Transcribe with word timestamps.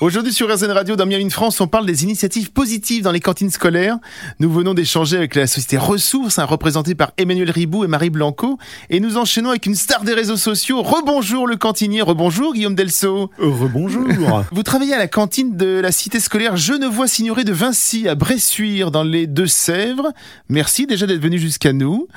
Aujourd'hui 0.00 0.32
sur 0.32 0.52
RZN 0.52 0.72
Radio 0.72 0.96
dans 0.96 1.06
Miami 1.06 1.30
France, 1.30 1.60
on 1.60 1.68
parle 1.68 1.86
des 1.86 2.02
initiatives 2.02 2.50
positives 2.50 3.04
dans 3.04 3.12
les 3.12 3.20
cantines 3.20 3.50
scolaires. 3.50 3.96
Nous 4.40 4.50
venons 4.50 4.74
d'échanger 4.74 5.16
avec 5.16 5.36
la 5.36 5.46
société 5.46 5.78
Ressources, 5.78 6.40
hein, 6.40 6.44
représentée 6.44 6.96
par 6.96 7.12
Emmanuel 7.16 7.48
Ribou 7.48 7.84
et 7.84 7.86
Marie 7.86 8.10
Blanco, 8.10 8.58
et 8.90 8.98
nous 8.98 9.16
enchaînons 9.16 9.50
avec 9.50 9.66
une 9.66 9.76
star 9.76 10.02
des 10.02 10.12
réseaux 10.12 10.36
sociaux. 10.36 10.82
Rebonjour 10.82 11.46
le 11.46 11.54
cantinier, 11.54 12.02
rebonjour 12.02 12.54
Guillaume 12.54 12.74
Delso. 12.74 13.30
Rebonjour. 13.38 14.04
Vous 14.50 14.62
travaillez 14.64 14.94
à 14.94 14.98
la 14.98 15.06
cantine 15.06 15.56
de 15.56 15.78
la 15.78 15.92
cité 15.92 16.18
scolaire 16.18 16.56
Genevois 16.56 17.06
Signoret 17.06 17.44
de 17.44 17.52
Vincy 17.52 18.08
à 18.08 18.16
Bressuire 18.16 18.90
dans 18.90 19.04
les 19.04 19.28
Deux-Sèvres. 19.28 20.12
Merci 20.48 20.86
déjà 20.86 21.06
d'être 21.06 21.22
venu 21.22 21.38
jusqu'à 21.38 21.72
nous. 21.72 22.08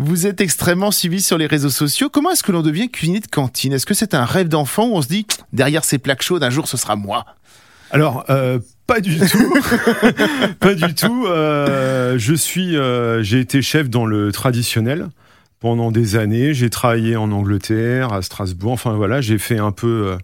Vous 0.00 0.26
êtes 0.26 0.40
extrêmement 0.40 0.90
suivi 0.90 1.22
sur 1.22 1.38
les 1.38 1.46
réseaux 1.46 1.70
sociaux. 1.70 2.08
Comment 2.10 2.32
est-ce 2.32 2.42
que 2.42 2.50
l'on 2.50 2.62
devient 2.62 2.90
cuisinier 2.90 3.20
de 3.20 3.28
cantine? 3.28 3.72
Est-ce 3.72 3.86
que 3.86 3.94
c'est 3.94 4.14
un 4.14 4.24
rêve 4.24 4.48
d'enfant 4.48 4.88
où 4.88 4.96
on 4.96 5.02
se 5.02 5.08
dit 5.08 5.26
derrière 5.52 5.84
ces 5.84 5.98
plaques 5.98 6.22
chaudes 6.22 6.42
un 6.42 6.50
jour 6.50 6.66
ce 6.66 6.76
sera 6.76 6.96
moi? 6.96 7.20
Alors, 7.90 8.24
euh, 8.30 8.58
pas 8.86 9.00
du 9.00 9.18
tout. 9.18 9.54
pas 10.60 10.74
du 10.74 10.94
tout. 10.94 11.26
Euh, 11.26 12.18
je 12.18 12.34
suis, 12.34 12.76
euh, 12.76 13.22
j'ai 13.22 13.40
été 13.40 13.62
chef 13.62 13.88
dans 13.90 14.06
le 14.06 14.32
traditionnel 14.32 15.08
pendant 15.60 15.90
des 15.90 16.16
années. 16.16 16.54
J'ai 16.54 16.70
travaillé 16.70 17.16
en 17.16 17.32
Angleterre, 17.32 18.12
à 18.12 18.22
Strasbourg. 18.22 18.72
Enfin 18.72 18.94
voilà, 18.94 19.20
j'ai 19.20 19.38
fait 19.38 19.58
un 19.58 19.72
peu, 19.72 20.16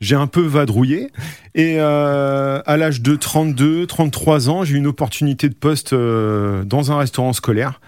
j'ai 0.00 0.16
un 0.16 0.26
peu 0.26 0.42
vadrouillé. 0.42 1.10
Et 1.54 1.78
à 1.78 2.76
l'âge 2.76 3.02
de 3.02 3.16
32, 3.16 3.86
33 3.86 4.48
ans, 4.48 4.64
j'ai 4.64 4.74
eu 4.74 4.78
une 4.78 4.86
opportunité 4.86 5.48
de 5.48 5.54
poste 5.54 5.94
dans 5.94 6.92
un 6.92 6.98
restaurant 6.98 7.32
scolaire. 7.32 7.80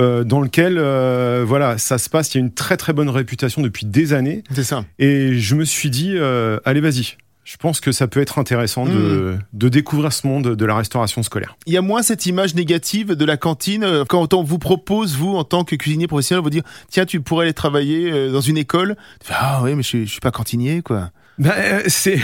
euh, 0.00 0.24
dans 0.24 0.40
lequel, 0.40 0.78
euh, 0.78 1.44
voilà, 1.46 1.78
ça 1.78 1.98
se 1.98 2.08
passe. 2.08 2.34
Il 2.34 2.38
y 2.38 2.40
a 2.40 2.44
une 2.44 2.54
très 2.54 2.76
très 2.76 2.92
bonne 2.92 3.10
réputation 3.10 3.62
depuis 3.62 3.86
des 3.86 4.12
années. 4.12 4.42
C'est 4.54 4.64
ça. 4.64 4.84
Et 4.98 5.38
je 5.38 5.54
me 5.54 5.64
suis 5.64 5.90
dit, 5.90 6.14
euh, 6.16 6.58
allez, 6.64 6.80
vas-y. 6.80 7.16
Je 7.50 7.56
pense 7.56 7.80
que 7.80 7.90
ça 7.90 8.06
peut 8.06 8.20
être 8.20 8.38
intéressant 8.38 8.86
de, 8.86 9.36
de 9.52 9.68
découvrir 9.68 10.12
ce 10.12 10.24
monde 10.24 10.54
de 10.54 10.64
la 10.64 10.76
restauration 10.76 11.24
scolaire. 11.24 11.56
Il 11.66 11.72
y 11.72 11.76
a 11.76 11.82
moins 11.82 12.00
cette 12.00 12.24
image 12.26 12.54
négative 12.54 13.14
de 13.16 13.24
la 13.24 13.36
cantine 13.36 13.82
euh, 13.82 14.04
quand 14.04 14.34
on 14.34 14.44
vous 14.44 14.60
propose, 14.60 15.16
vous, 15.16 15.34
en 15.34 15.42
tant 15.42 15.64
que 15.64 15.74
cuisinier 15.74 16.06
professionnel, 16.06 16.44
vous 16.44 16.50
dire 16.50 16.62
tiens, 16.90 17.06
tu 17.06 17.20
pourrais 17.20 17.46
aller 17.46 17.52
travailler 17.52 18.08
euh, 18.12 18.30
dans 18.30 18.40
une 18.40 18.56
école. 18.56 18.94
Ah 19.30 19.62
oui, 19.64 19.74
mais 19.74 19.82
je, 19.82 20.04
je 20.04 20.10
suis 20.10 20.20
pas 20.20 20.30
cantinier, 20.30 20.80
quoi. 20.82 21.10
Ben, 21.40 21.50
euh, 21.56 21.80
c'est 21.88 22.20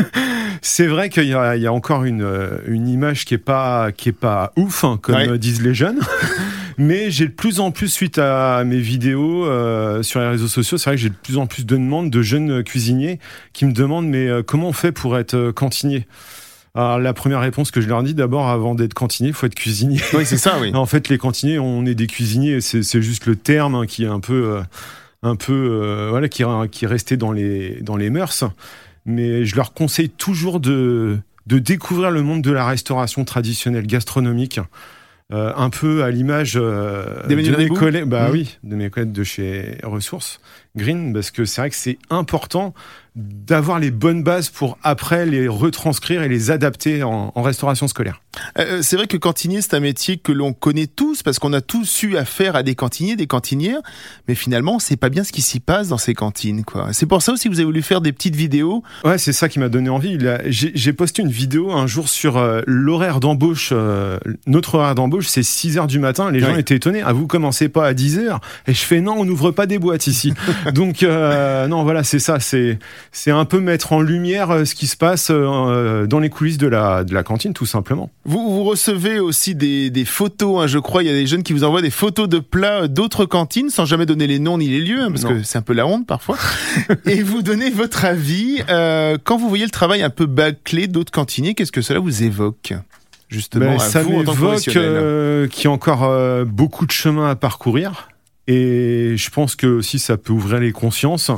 c'est 0.62 0.86
vrai 0.86 1.10
qu'il 1.10 1.24
y 1.28 1.34
a, 1.34 1.54
il 1.54 1.62
y 1.62 1.66
a 1.66 1.72
encore 1.74 2.04
une, 2.04 2.26
une 2.66 2.88
image 2.88 3.26
qui 3.26 3.34
est 3.34 3.38
pas 3.38 3.92
qui 3.92 4.08
est 4.08 4.12
pas 4.12 4.54
ouf, 4.56 4.84
hein, 4.84 4.98
comme 5.02 5.16
Ouais. 5.16 5.36
disent 5.36 5.60
les 5.60 5.74
jeunes. 5.74 6.00
Mais 6.78 7.10
j'ai 7.10 7.26
de 7.26 7.32
plus 7.32 7.60
en 7.60 7.70
plus, 7.70 7.88
suite 7.88 8.18
à 8.18 8.62
mes 8.64 8.78
vidéos 8.78 9.46
euh, 9.46 10.02
sur 10.02 10.20
les 10.20 10.28
réseaux 10.28 10.48
sociaux, 10.48 10.78
c'est 10.78 10.90
vrai 10.90 10.96
que 10.96 11.02
j'ai 11.02 11.10
de 11.10 11.14
plus 11.14 11.38
en 11.38 11.46
plus 11.46 11.64
de 11.64 11.76
demandes 11.76 12.10
de 12.10 12.22
jeunes 12.22 12.62
cuisiniers 12.62 13.18
qui 13.52 13.66
me 13.66 13.72
demandent 13.72 14.08
mais 14.08 14.28
euh, 14.28 14.42
comment 14.42 14.68
on 14.68 14.72
fait 14.72 14.92
pour 14.92 15.18
être 15.18 15.34
euh, 15.34 15.52
cantinier? 15.52 16.06
Alors 16.74 16.98
la 16.98 17.12
première 17.12 17.40
réponse 17.40 17.70
que 17.70 17.80
je 17.80 17.88
leur 17.88 18.02
dis 18.02 18.14
d'abord, 18.14 18.48
avant 18.48 18.74
d'être 18.74 18.94
cantinier, 18.94 19.28
il 19.30 19.34
faut 19.34 19.46
être 19.46 19.54
cuisinier. 19.54 20.00
Oui, 20.14 20.24
c'est 20.24 20.38
ça, 20.38 20.58
oui. 20.60 20.72
En 20.74 20.86
fait, 20.86 21.08
les 21.08 21.18
cantiniers, 21.18 21.58
on 21.58 21.84
est 21.84 21.94
des 21.94 22.06
cuisiniers. 22.06 22.60
C'est 22.60 23.02
juste 23.02 23.26
le 23.26 23.36
terme 23.36 23.74
hein, 23.74 23.86
qui 23.86 24.04
est 24.04 24.08
un 24.08 24.20
peu, 24.20 24.56
euh, 24.56 24.62
un 25.22 25.36
peu, 25.36 25.52
euh, 25.52 26.08
voilà, 26.10 26.28
qui, 26.28 26.44
qui 26.70 26.84
est 26.84 26.88
resté 26.88 27.16
dans 27.16 27.32
les, 27.32 27.80
dans 27.82 27.96
les 27.96 28.08
mœurs. 28.08 28.44
Mais 29.04 29.44
je 29.44 29.56
leur 29.56 29.74
conseille 29.74 30.08
toujours 30.08 30.60
de, 30.60 31.18
de 31.46 31.58
découvrir 31.58 32.10
le 32.10 32.22
monde 32.22 32.40
de 32.40 32.52
la 32.52 32.64
restauration 32.64 33.24
traditionnelle 33.24 33.86
gastronomique. 33.86 34.60
Euh, 35.32 35.52
un 35.56 35.70
peu 35.70 36.02
à 36.04 36.10
l'image 36.10 36.54
euh, 36.56 37.26
de 37.26 37.34
mes 37.34 37.68
collègues, 37.68 38.04
bah 38.04 38.26
Mhm. 38.26 38.32
oui, 38.32 38.58
de 38.64 38.76
mes 38.76 38.90
collègues 38.90 39.12
de 39.12 39.24
chez 39.24 39.78
Ressources 39.82 40.40
Green, 40.76 41.12
parce 41.12 41.30
que 41.30 41.44
c'est 41.44 41.60
vrai 41.62 41.70
que 41.70 41.76
c'est 41.76 41.98
important 42.10 42.74
d'avoir 43.14 43.78
les 43.78 43.90
bonnes 43.90 44.22
bases 44.22 44.48
pour 44.48 44.78
après 44.82 45.26
les 45.26 45.46
retranscrire 45.46 46.22
et 46.22 46.28
les 46.28 46.50
adapter 46.50 47.02
en, 47.02 47.30
en 47.34 47.42
restauration 47.42 47.86
scolaire. 47.86 48.22
Euh, 48.58 48.80
c'est 48.80 48.96
vrai 48.96 49.06
que 49.06 49.18
cantinier, 49.18 49.60
c'est 49.60 49.74
un 49.74 49.80
métier 49.80 50.16
que 50.16 50.32
l'on 50.32 50.54
connaît 50.54 50.86
tous 50.86 51.22
parce 51.22 51.38
qu'on 51.38 51.52
a 51.52 51.60
tous 51.60 52.02
eu 52.04 52.16
affaire 52.16 52.56
à 52.56 52.62
des 52.62 52.74
cantiniers, 52.74 53.14
des 53.14 53.26
cantinières, 53.26 53.80
mais 54.26 54.34
finalement, 54.34 54.76
on 54.76 54.78
sait 54.78 54.96
pas 54.96 55.10
bien 55.10 55.24
ce 55.24 55.32
qui 55.32 55.42
s'y 55.42 55.60
passe 55.60 55.88
dans 55.88 55.98
ces 55.98 56.14
cantines, 56.14 56.64
quoi. 56.64 56.88
C'est 56.92 57.04
pour 57.04 57.20
ça 57.20 57.32
aussi 57.32 57.48
que 57.48 57.52
vous 57.52 57.58
avez 57.58 57.66
voulu 57.66 57.82
faire 57.82 58.00
des 58.00 58.12
petites 58.12 58.34
vidéos. 58.36 58.82
Ouais, 59.04 59.18
c'est 59.18 59.34
ça 59.34 59.50
qui 59.50 59.58
m'a 59.58 59.68
donné 59.68 59.90
envie. 59.90 60.16
J'ai 60.46 60.72
j'ai 60.74 60.92
posté 60.94 61.20
une 61.20 61.30
vidéo 61.30 61.72
un 61.72 61.86
jour 61.86 62.08
sur 62.08 62.38
euh, 62.38 62.62
l'horaire 62.66 63.20
d'embauche. 63.20 63.70
euh, 63.72 64.18
notre 64.46 64.76
horaire 64.76 64.94
d'embauche, 64.94 65.26
c'est 65.28 65.42
6 65.42 65.76
heures 65.76 65.86
du 65.86 65.98
matin. 65.98 66.30
Les 66.30 66.40
gens 66.40 66.56
étaient 66.56 66.76
étonnés. 66.76 67.02
Ah, 67.04 67.12
vous 67.12 67.26
commencez 67.26 67.68
pas 67.68 67.86
à 67.86 67.92
10 67.92 68.18
heures? 68.20 68.40
Et 68.66 68.72
je 68.72 68.80
fais 68.82 69.02
non, 69.02 69.16
on 69.18 69.26
n'ouvre 69.26 69.50
pas 69.50 69.66
des 69.66 69.78
boîtes 69.78 70.06
ici. 70.06 70.32
Donc, 70.74 71.02
euh, 71.02 71.68
non, 71.68 71.82
voilà, 71.84 72.02
c'est 72.04 72.18
ça. 72.18 72.40
C'est 72.40 72.78
c'est 73.14 73.30
un 73.30 73.44
peu 73.44 73.60
mettre 73.60 73.92
en 73.92 74.00
lumière 74.00 74.50
euh, 74.50 74.64
ce 74.64 74.74
qui 74.74 74.86
se 74.86 74.96
passe 74.96 75.28
euh, 75.30 76.06
dans 76.06 76.18
les 76.18 76.30
coulisses 76.30 76.56
de 76.58 76.66
la, 76.66 77.04
de 77.04 77.12
la 77.12 77.22
cantine, 77.22 77.52
tout 77.52 77.66
simplement. 77.66 78.10
Vous, 78.24 78.50
vous 78.50 78.64
recevez 78.64 79.18
aussi 79.20 79.54
des, 79.54 79.90
des 79.90 80.04
photos, 80.06 80.62
hein, 80.62 80.66
je 80.66 80.78
crois. 80.78 81.02
Il 81.02 81.06
y 81.06 81.10
a 81.10 81.14
des 81.14 81.26
jeunes 81.26 81.42
qui 81.42 81.52
vous 81.52 81.62
envoient 81.64 81.82
des 81.82 81.90
photos 81.90 82.28
de 82.28 82.38
plats 82.38 82.88
d'autres 82.88 83.26
cantines 83.26 83.68
sans 83.68 83.84
jamais 83.84 84.06
donner 84.06 84.26
les 84.26 84.38
noms 84.38 84.56
ni 84.58 84.66
les 84.68 84.80
lieux, 84.80 85.02
hein, 85.02 85.10
parce 85.10 85.24
Non. 85.24 85.28
que 85.30 85.42
c'est 85.42 85.58
un 85.58 85.62
peu 85.62 85.74
la 85.74 85.86
honte 85.86 86.06
parfois. 86.06 86.38
Et 87.06 87.22
vous 87.22 87.42
donnez 87.42 87.70
votre 87.70 88.04
avis. 88.06 88.62
Euh, 88.70 89.18
quand 89.22 89.36
vous 89.36 89.48
voyez 89.48 89.64
le 89.64 89.70
travail 89.70 90.02
un 90.02 90.10
peu 90.10 90.26
bâclé 90.26 90.86
d'autres 90.86 91.12
cantiniers, 91.12 91.54
qu'est-ce 91.54 91.72
que 91.72 91.82
cela 91.82 92.00
vous 92.00 92.22
évoque 92.22 92.72
Justement, 93.28 93.76
Ben, 93.76 93.78
ça 93.78 94.02
m'évoque 94.02 94.68
euh, 94.76 95.48
qu'il 95.48 95.64
y 95.64 95.66
a 95.66 95.70
encore 95.70 96.04
euh, 96.04 96.44
beaucoup 96.44 96.84
de 96.86 96.92
chemin 96.92 97.30
à 97.30 97.34
parcourir. 97.34 98.08
Et 98.48 99.14
je 99.16 99.30
pense 99.30 99.54
que 99.54 99.66
aussi 99.66 99.98
ça 99.98 100.16
peut 100.16 100.32
ouvrir 100.32 100.60
les 100.60 100.72
consciences. 100.72 101.30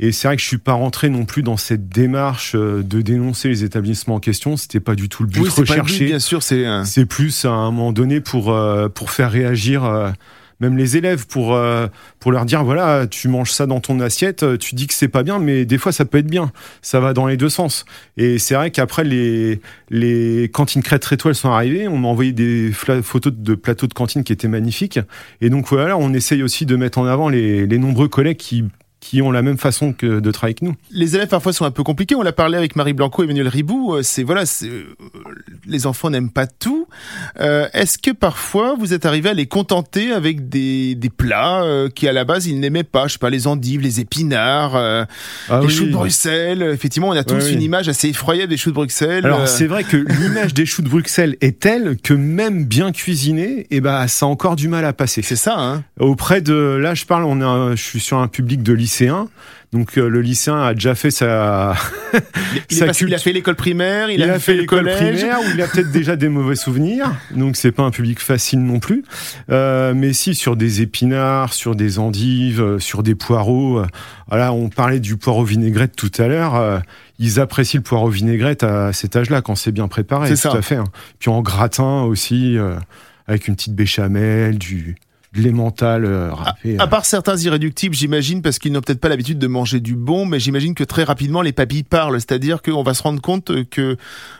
Et 0.00 0.12
c'est 0.12 0.26
vrai 0.28 0.36
que 0.36 0.42
je 0.42 0.46
suis 0.48 0.58
pas 0.58 0.72
rentré 0.72 1.10
non 1.10 1.24
plus 1.26 1.42
dans 1.42 1.56
cette 1.58 1.88
démarche 1.90 2.54
euh, 2.54 2.82
de 2.82 3.02
dénoncer 3.02 3.48
les 3.48 3.64
établissements 3.64 4.16
en 4.16 4.20
question. 4.20 4.56
C'était 4.56 4.80
pas 4.80 4.94
du 4.94 5.08
tout 5.10 5.22
le 5.24 5.28
but 5.28 5.40
oui, 5.40 5.48
c'est 5.54 5.64
pas 5.66 5.76
le 5.76 5.82
but, 5.82 5.86
recherché. 5.88 6.06
bien 6.06 6.18
sûr, 6.18 6.42
c'est 6.42 6.64
un- 6.66 6.84
C'est 6.84 7.04
plus 7.06 7.44
à 7.44 7.50
un 7.50 7.70
moment 7.70 7.92
donné 7.92 8.20
pour 8.20 8.50
euh, 8.50 8.88
pour 8.88 9.10
faire 9.10 9.30
réagir 9.30 9.84
euh, 9.84 10.10
même 10.58 10.76
les 10.76 10.96
élèves 10.98 11.26
pour 11.26 11.54
euh, 11.54 11.86
pour 12.18 12.32
leur 12.32 12.44
dire 12.44 12.64
voilà 12.64 13.06
tu 13.06 13.28
manges 13.28 13.50
ça 13.50 13.64
dans 13.66 13.80
ton 13.80 13.98
assiette 14.00 14.42
euh, 14.42 14.56
tu 14.58 14.74
dis 14.74 14.86
que 14.86 14.92
c'est 14.92 15.08
pas 15.08 15.22
bien 15.22 15.38
mais 15.38 15.64
des 15.64 15.78
fois 15.78 15.90
ça 15.90 16.04
peut 16.04 16.18
être 16.18 16.26
bien 16.26 16.52
ça 16.82 17.00
va 17.00 17.14
dans 17.14 17.26
les 17.26 17.38
deux 17.38 17.48
sens 17.48 17.86
et 18.18 18.38
c'est 18.38 18.54
vrai 18.54 18.70
qu'après 18.70 19.04
les 19.04 19.62
les 19.88 20.50
cantines 20.52 20.82
crêtes 20.82 21.10
étoiles 21.12 21.34
sont 21.34 21.50
arrivées 21.50 21.88
on 21.88 21.96
m'a 21.96 22.08
envoyé 22.08 22.32
des 22.32 22.72
photos 22.72 23.32
de 23.34 23.54
plateaux 23.54 23.86
de 23.86 23.94
cantine 23.94 24.22
qui 24.22 24.34
étaient 24.34 24.48
magnifiques 24.48 25.00
et 25.40 25.48
donc 25.48 25.68
voilà 25.68 25.96
on 25.96 26.12
essaye 26.12 26.42
aussi 26.42 26.66
de 26.66 26.76
mettre 26.76 26.98
en 26.98 27.06
avant 27.06 27.30
les 27.30 27.66
les 27.66 27.78
nombreux 27.78 28.08
collègues 28.08 28.36
qui 28.36 28.64
qui 29.00 29.22
ont 29.22 29.30
la 29.30 29.40
même 29.42 29.56
façon 29.58 29.92
que 29.94 30.20
de 30.20 30.30
travailler 30.30 30.54
que 30.54 30.64
nous. 30.64 30.74
Les 30.90 31.16
élèves 31.16 31.28
parfois 31.28 31.52
sont 31.54 31.64
un 31.64 31.70
peu 31.70 31.82
compliqués. 31.82 32.14
On 32.14 32.22
l'a 32.22 32.32
parlé 32.32 32.58
avec 32.58 32.76
Marie 32.76 32.92
Blanco 32.92 33.22
et 33.22 33.24
Emmanuel 33.24 33.48
Ribou. 33.48 33.94
Euh, 33.94 34.02
C'est 34.02 34.22
voilà, 34.22 34.42
euh, 34.62 34.82
les 35.66 35.86
enfants 35.86 36.10
n'aiment 36.10 36.30
pas 36.30 36.46
tout. 36.46 36.86
Euh, 37.40 37.66
Est-ce 37.72 37.96
que 37.98 38.10
parfois 38.10 38.74
vous 38.78 38.92
êtes 38.92 39.06
arrivé 39.06 39.30
à 39.30 39.34
les 39.34 39.46
contenter 39.46 40.12
avec 40.12 40.48
des, 40.48 40.94
des 40.94 41.08
plats 41.10 41.62
euh, 41.62 41.88
qui 41.88 42.08
à 42.08 42.12
la 42.12 42.24
base 42.24 42.46
ils 42.46 42.60
n'aimaient 42.60 42.84
pas? 42.84 43.06
Je 43.06 43.14
sais 43.14 43.18
pas, 43.18 43.30
les 43.30 43.46
endives, 43.46 43.80
les 43.80 44.00
épinards, 44.00 44.76
euh, 44.76 45.04
Ah 45.48 45.60
les 45.60 45.66
oui. 45.66 45.72
choux 45.72 45.86
de 45.86 45.92
Bruxelles. 45.92 46.62
Effectivement, 46.62 47.08
on 47.08 47.16
a 47.16 47.24
tous 47.24 47.42
oui. 47.46 47.54
une 47.54 47.62
image 47.62 47.88
assez 47.88 48.08
effroyable 48.08 48.50
des 48.50 48.56
choux 48.58 48.70
de 48.70 48.74
Bruxelles. 48.74 49.24
Alors 49.24 49.40
Euh, 49.40 49.46
c'est 49.46 49.66
vrai 49.66 49.84
que 49.84 49.96
l'image 49.96 50.52
des 50.54 50.66
choux 50.66 50.82
de 50.82 50.88
Bruxelles 50.88 51.36
est 51.40 51.58
telle 51.60 51.96
que 52.02 52.12
même 52.14 52.64
bien 52.66 52.92
cuisiné, 52.92 53.66
et 53.70 53.80
ben 53.80 54.06
ça 54.08 54.26
a 54.26 54.28
encore 54.28 54.56
du 54.56 54.68
mal 54.68 54.84
à 54.84 54.92
passer. 54.92 55.22
c'est 55.22 55.36
ça. 55.36 55.54
Hein 55.58 55.84
Auprès 55.98 56.42
de 56.42 56.52
là, 56.54 56.94
je 56.94 57.04
parle, 57.06 57.24
on 57.24 57.40
a, 57.40 57.46
un- 57.46 57.76
je 57.76 57.82
suis 57.82 58.00
sur 58.00 58.18
un 58.18 58.28
public 58.28 58.62
de 58.62 58.72
donc 59.72 59.96
euh, 59.98 60.08
le 60.08 60.20
lycéen 60.20 60.60
a 60.60 60.74
déjà 60.74 60.94
fait 60.96 61.10
sa, 61.12 61.74
il, 62.70 62.76
sa 62.76 62.84
est 62.84 62.88
passé- 62.88 63.04
il 63.06 63.14
a 63.14 63.18
fait 63.18 63.32
l'école 63.32 63.54
primaire, 63.54 64.10
il, 64.10 64.18
il, 64.20 64.22
a, 64.24 64.38
fait, 64.40 64.54
le 64.54 64.60
l'école 64.62 64.84
primaire 64.96 65.38
où 65.40 65.44
il 65.54 65.62
a 65.62 65.68
peut-être 65.68 65.92
déjà 65.92 66.16
des 66.16 66.28
mauvais 66.28 66.56
souvenirs, 66.56 67.12
donc 67.34 67.56
c'est 67.56 67.70
pas 67.70 67.84
un 67.84 67.90
public 67.92 68.18
facile 68.20 68.60
non 68.64 68.80
plus. 68.80 69.04
Euh, 69.50 69.94
mais 69.94 70.12
si 70.12 70.34
sur 70.34 70.56
des 70.56 70.82
épinards, 70.82 71.52
sur 71.52 71.74
des 71.76 71.98
endives, 72.00 72.60
euh, 72.60 72.78
sur 72.80 73.02
des 73.04 73.14
poireaux. 73.14 73.78
euh, 73.78 73.86
voilà, 74.28 74.52
on 74.52 74.68
parlait 74.68 75.00
du 75.00 75.16
poireau 75.16 75.44
vinaigrette 75.44 75.94
tout 75.96 76.10
à 76.18 76.26
l'heure. 76.26 76.56
euh, 76.56 76.78
ils 77.18 77.38
apprécient 77.38 77.78
le 77.80 77.84
poireau 77.84 78.08
vinaigrette 78.08 78.62
à 78.64 78.92
cet 78.92 79.14
âge-là 79.14 79.40
quand 79.42 79.54
c'est 79.54 79.72
bien 79.72 79.88
préparé. 79.88 80.34
C'est 80.34 80.48
tout 80.48 80.56
à 80.56 80.62
fait. 80.62 80.76
hein. 80.76 80.84
Puis 81.18 81.30
en 81.30 81.42
gratin 81.42 82.02
aussi, 82.02 82.56
euh, 82.58 82.74
avec 83.28 83.46
une 83.46 83.54
petite 83.54 83.74
béchamel, 83.74 84.58
du 84.58 84.96
l'emmental 85.34 86.04
euh, 86.04 86.32
râpé. 86.32 86.76
À 86.78 86.86
part 86.86 87.04
certains 87.04 87.36
irréductibles, 87.36 87.94
j'imagine, 87.94 88.42
parce 88.42 88.58
qu'ils 88.58 88.72
n'ont 88.72 88.80
peut-être 88.80 89.00
pas 89.00 89.08
l'habitude 89.08 89.38
de 89.38 89.46
manger 89.46 89.80
du 89.80 89.94
bon, 89.94 90.26
mais 90.26 90.40
j'imagine 90.40 90.74
que 90.74 90.84
très 90.84 91.04
rapidement 91.04 91.42
les 91.42 91.52
papilles 91.52 91.84
parlent, 91.84 92.14
c'est-à-dire 92.20 92.62
qu'on 92.62 92.82
va 92.82 92.94
se 92.94 93.02
rendre 93.02 93.20
compte 93.20 93.68
que 93.70 93.96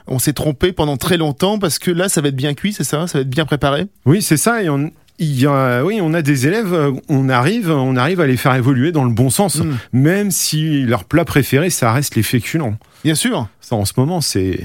on 0.07 0.19
s'est 0.19 0.33
trompé 0.33 0.73
pendant 0.73 0.97
très 0.97 1.17
longtemps, 1.17 1.59
parce 1.59 1.79
que 1.79 1.91
là, 1.91 2.09
ça 2.09 2.21
va 2.21 2.29
être 2.29 2.37
bien 2.37 2.55
cuit, 2.55 2.73
c'est 2.73 2.85
ça? 2.85 3.07
Ça 3.07 3.19
va 3.19 3.23
être 3.23 3.31
bien 3.31 3.45
préparé? 3.45 3.87
Oui, 4.05 4.21
c'est 4.23 4.37
ça. 4.37 4.63
Et 4.63 4.69
on, 4.69 4.91
il 5.19 5.39
y 5.41 5.47
a, 5.47 5.85
oui, 5.85 6.01
on 6.03 6.15
a 6.15 6.23
des 6.23 6.47
élèves, 6.47 6.73
euh, 6.73 6.93
on 7.09 7.29
arrive, 7.29 7.71
on 7.71 7.95
arrive 7.97 8.21
à 8.21 8.27
les 8.27 8.37
faire 8.39 8.55
évoluer 8.55 8.91
dans 8.91 9.05
le 9.05 9.13
bon 9.13 9.31
sens, 9.31 9.57
Mm. 9.59 9.77
même 9.93 10.31
si 10.31 10.83
leur 10.85 11.05
plat 11.05 11.25
préféré, 11.25 11.71
ça 11.71 11.93
reste 11.93 12.17
les 12.17 12.23
féculents. 12.23 12.77
Bien 13.05 13.15
sûr. 13.15 13.47
Ça, 13.61 13.77
en 13.77 13.85
ce 13.85 13.93
moment, 13.97 14.21
c'est 14.21 14.61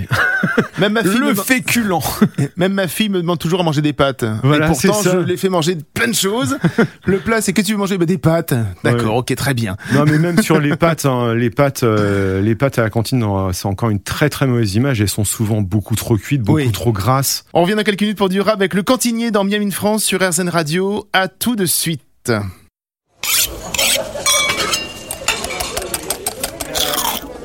Même 0.79 0.93
ma 0.93 1.03
fille, 1.03 1.17
le 1.17 1.27
me... 1.27 1.33
féculent. 1.35 1.93
Même 2.57 2.73
ma 2.73 2.87
fille 2.87 3.09
me 3.09 3.21
demande 3.21 3.39
toujours 3.39 3.61
à 3.61 3.63
manger 3.63 3.81
des 3.81 3.93
pâtes. 3.93 4.25
Voilà, 4.43 4.67
Et 4.67 4.69
pourtant, 4.69 5.01
je 5.03 5.17
l'ai 5.17 5.37
fait 5.37 5.49
manger 5.49 5.77
plein 5.93 6.07
de 6.07 6.13
choses. 6.15 6.57
le 7.05 7.19
plat, 7.19 7.41
c'est 7.41 7.53
que 7.53 7.61
tu 7.61 7.73
veux 7.73 7.77
manger 7.77 7.97
bah, 7.97 8.05
des 8.05 8.17
pâtes. 8.17 8.53
D'accord, 8.83 9.15
ok, 9.17 9.33
très 9.35 9.53
bien. 9.53 9.77
Non, 9.93 10.05
mais 10.05 10.17
même 10.17 10.41
sur 10.41 10.59
les 10.59 10.75
pâtes, 10.75 11.05
hein, 11.05 11.33
les 11.33 11.49
pâtes, 11.49 11.83
euh, 11.83 12.41
les 12.41 12.55
pâtes 12.55 12.79
à 12.79 12.83
la 12.83 12.89
cantine, 12.89 13.25
c'est 13.53 13.67
encore 13.67 13.89
une 13.89 14.01
très 14.01 14.29
très 14.29 14.47
mauvaise 14.47 14.75
image. 14.75 15.01
Elles 15.01 15.09
sont 15.09 15.25
souvent 15.25 15.61
beaucoup 15.61 15.95
trop 15.95 16.17
cuites, 16.17 16.41
beaucoup 16.41 16.57
Oui. 16.57 16.71
trop 16.71 16.91
grasses. 16.91 17.45
On 17.53 17.61
revient 17.63 17.75
dans 17.75 17.83
quelques 17.83 18.01
minutes 18.01 18.17
pour 18.17 18.29
du 18.29 18.41
rap 18.41 18.55
avec 18.55 18.73
le 18.73 18.83
cantinier 18.83 19.31
dans 19.31 19.43
Miami 19.43 19.71
France 19.71 20.03
sur 20.03 20.21
RZN 20.21 20.49
Radio. 20.49 21.07
À 21.13 21.27
tout 21.27 21.55
de 21.55 21.65
suite. 21.65 22.01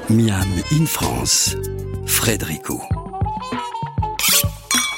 Miam 0.08 0.42
in 0.72 0.86
France, 0.86 1.54
Frédérico. 2.10 2.82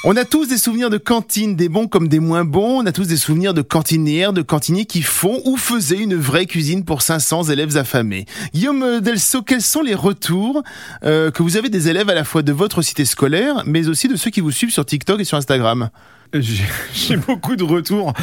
On 0.03 0.17
a 0.17 0.25
tous 0.25 0.47
des 0.47 0.57
souvenirs 0.57 0.89
de 0.89 0.97
cantine, 0.97 1.55
des 1.55 1.69
bons 1.69 1.87
comme 1.87 2.07
des 2.07 2.19
moins 2.19 2.43
bons. 2.43 2.81
On 2.81 2.85
a 2.87 2.91
tous 2.91 3.07
des 3.07 3.17
souvenirs 3.17 3.53
de 3.53 3.61
cantinières, 3.61 4.33
de 4.33 4.41
cantiniers 4.41 4.85
qui 4.85 5.03
font 5.03 5.39
ou 5.45 5.55
faisaient 5.55 5.99
une 5.99 6.15
vraie 6.15 6.47
cuisine 6.47 6.83
pour 6.83 7.03
500 7.03 7.43
élèves 7.43 7.77
affamés. 7.77 8.25
Guillaume 8.55 8.99
Delso, 8.99 9.43
quels 9.43 9.61
sont 9.61 9.83
les 9.83 9.93
retours 9.93 10.63
euh, 11.05 11.29
que 11.29 11.43
vous 11.43 11.55
avez 11.55 11.69
des 11.69 11.87
élèves 11.87 12.09
à 12.09 12.15
la 12.15 12.23
fois 12.23 12.41
de 12.41 12.51
votre 12.51 12.81
cité 12.81 13.05
scolaire, 13.05 13.61
mais 13.67 13.87
aussi 13.87 14.07
de 14.07 14.15
ceux 14.15 14.31
qui 14.31 14.41
vous 14.41 14.51
suivent 14.51 14.73
sur 14.73 14.85
TikTok 14.85 15.21
et 15.21 15.23
sur 15.23 15.37
Instagram? 15.37 15.91
J'ai 16.33 17.15
beaucoup 17.27 17.55
de 17.55 17.63
retours. 17.63 18.13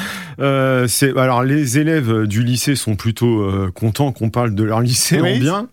Euh, 0.41 0.89
alors 1.17 1.45
les 1.45 1.79
élèves 1.79 2.27
du 2.27 2.43
lycée 2.43 2.75
sont 2.75 2.97
plutôt 2.97 3.43
euh, 3.43 3.71
contents 3.73 4.11
qu'on 4.11 4.31
parle 4.31 4.55
de 4.57 4.65
leur 4.65 4.81
lycée 4.81 5.21
Oui. 5.21 5.37
en 5.37 5.39
bien, 5.39 5.69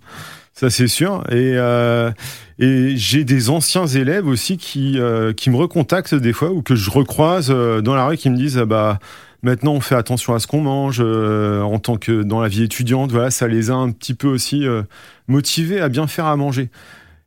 ça 0.58 0.72
c'est 0.72 0.88
sûr. 0.88 1.24
Et 1.30 1.54
euh, 1.56 2.12
et 2.58 2.98
j'ai 2.98 3.24
des 3.24 3.50
anciens 3.52 3.86
élèves 3.86 4.28
aussi 4.28 4.58
qui 4.58 5.00
euh, 5.00 5.32
qui 5.32 5.52
me 5.52 5.56
recontactent 5.56 6.16
des 6.16 6.34
fois 6.34 6.50
ou 6.52 6.64
que 6.64 6.76
je 6.76 6.90
recroise 6.90 7.52
euh, 7.52 7.82
dans 7.82 7.94
la 7.94 8.08
rue 8.08 8.18
qui 8.18 8.32
me 8.32 8.36
disent 8.36 8.58
ah 8.58 8.66
bah 8.66 8.98
maintenant 9.44 9.74
on 9.74 9.82
fait 9.82 9.94
attention 9.94 10.34
à 10.34 10.40
ce 10.40 10.48
qu'on 10.48 10.62
mange 10.62 10.98
euh, 11.00 11.62
en 11.62 11.78
tant 11.78 11.98
que 11.98 12.24
dans 12.24 12.42
la 12.42 12.48
vie 12.48 12.64
étudiante. 12.64 13.12
Voilà, 13.12 13.30
ça 13.30 13.48
les 13.48 13.70
a 13.70 13.76
un 13.76 13.92
petit 13.92 14.16
peu 14.16 14.28
aussi 14.28 14.66
euh, 14.66 14.82
motivés 15.28 15.80
à 15.80 15.90
bien 15.90 16.08
faire 16.08 16.26
à 16.26 16.36
manger. 16.36 16.72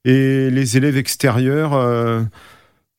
Et 0.05 0.51
les 0.51 0.77
élèves 0.77 0.97
extérieurs. 0.97 1.73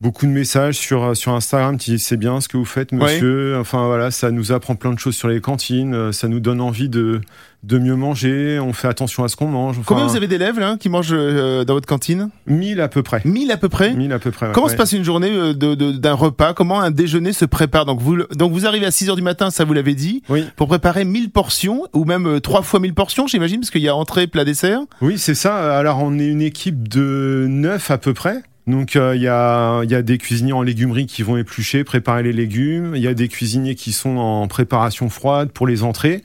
Euh, 0.02 0.04
beaucoup 0.12 0.26
de 0.26 0.32
messages 0.32 0.76
sur, 0.78 1.16
sur 1.16 1.34
Instagram 1.34 1.78
qui 1.78 1.92
disent 1.92 2.06
c'est 2.06 2.18
bien 2.18 2.42
ce 2.42 2.48
que 2.48 2.58
vous 2.58 2.66
faites, 2.66 2.92
monsieur. 2.92 3.58
Enfin 3.60 3.86
voilà, 3.86 4.12
ça 4.12 4.32
nous 4.32 4.52
apprend 4.52 4.76
plein 4.76 4.94
de 4.94 5.00
choses 5.00 5.16
sur 5.16 5.28
les 5.28 5.42
cantines, 5.42 5.94
euh, 5.94 6.12
ça 6.12 6.28
nous 6.28 6.40
donne 6.40 6.60
envie 6.62 6.90
de, 6.90 7.22
de 7.64 7.78
mieux 7.78 7.96
manger, 7.96 8.60
on 8.60 8.74
fait 8.74 8.88
attention 8.88 9.24
à 9.24 9.28
ce 9.28 9.36
qu'on 9.36 9.48
mange. 9.48 9.78
Enfin, 9.78 9.86
Combien 9.88 10.08
vous 10.08 10.16
avez 10.16 10.28
d'élèves 10.28 10.60
là 10.60 10.76
qui 10.80 10.90
mangent 10.90 11.10
euh, 11.14 11.64
dans 11.64 11.76
votre 11.76 11.88
cantine? 11.88 12.30
1000 12.48 12.82
à 12.82 12.88
peu 12.88 13.04
près. 13.04 13.22
1000 13.26 13.52
à 13.52 13.58
peu 13.58 13.70
près? 13.70 13.94
1000 13.94 14.12
à 14.14 14.20
peu 14.20 14.32
près. 14.32 14.48
ouais. 14.48 14.52
Comment 14.54 14.66
Ouais. 14.68 14.72
se 14.72 14.78
passe 14.78 14.92
une 14.94 15.04
journée 15.04 15.32
euh, 15.32 15.54
de- 15.54 15.76
de- 15.76 15.92
d'un 15.92 16.14
repas? 16.14 16.54
Comment 16.54 16.82
un 16.82 16.92
déjeuner 16.92 17.34
se 17.34 17.46
prépare? 17.46 17.86
Donc 17.86 18.00
vous, 18.02 18.18
donc 18.36 18.52
vous 18.52 18.66
arrivez 18.66 18.86
à 18.88 18.92
6 18.92 19.10
heures 19.10 19.16
du 19.16 19.22
matin, 19.22 19.52
ça 19.52 19.64
vous 19.66 19.74
l'avez 19.74 19.94
dit, 19.96 20.24
Oui, 20.30 20.46
pour 20.56 20.68
préparer 20.68 21.06
1000 21.06 21.30
portions, 21.30 21.84
ou 21.94 22.06
même 22.06 22.26
euh, 22.28 22.40
trois 22.40 22.64
fois 22.64 22.80
1000 22.80 22.94
portions, 22.94 23.28
j'imagine, 23.28 23.60
parce 23.60 23.70
qu'il 23.72 23.82
y 23.82 23.90
a 23.90 23.96
entrée, 23.96 24.26
plat, 24.28 24.46
dessert? 24.46 24.80
oui 25.02 25.18
c'est 25.20 25.36
ça. 25.36 25.78
Alors 25.78 26.00
on 26.02 26.18
est 26.18 26.28
une 26.28 26.42
équipe 26.42 26.88
de 26.88 27.46
9 27.48 27.92
à 27.92 27.98
peu 28.00 28.14
près. 28.14 28.42
Donc 28.68 28.96
euh, 28.96 29.16
il 29.16 29.22
y, 29.22 29.28
a, 29.28 29.84
y 29.84 29.96
a 29.96 30.02
des 30.02 30.18
cuisiniers 30.18 30.54
en 30.54 30.62
légumerie 30.62 31.08
qui 31.08 31.24
vont 31.24 31.38
éplucher, 31.38 31.84
préparer 31.84 32.24
les 32.24 32.34
légumes. 32.34 32.94
Il 32.96 33.02
y 33.02 33.08
a 33.08 33.14
des 33.14 33.28
cuisiniers 33.28 33.76
qui 33.76 33.92
sont 33.92 34.18
en 34.18 34.48
préparation 34.48 35.10
froide 35.10 35.52
pour 35.52 35.68
les 35.68 35.84
entrées. 35.84 36.24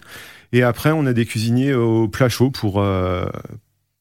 Et 0.52 0.62
après, 0.62 0.90
on 0.92 1.06
a 1.06 1.12
des 1.12 1.26
cuisiniers 1.26 1.74
au 1.74 2.08
plat 2.08 2.28
chaud 2.28 2.50
pour, 2.50 2.80
euh, 2.80 3.26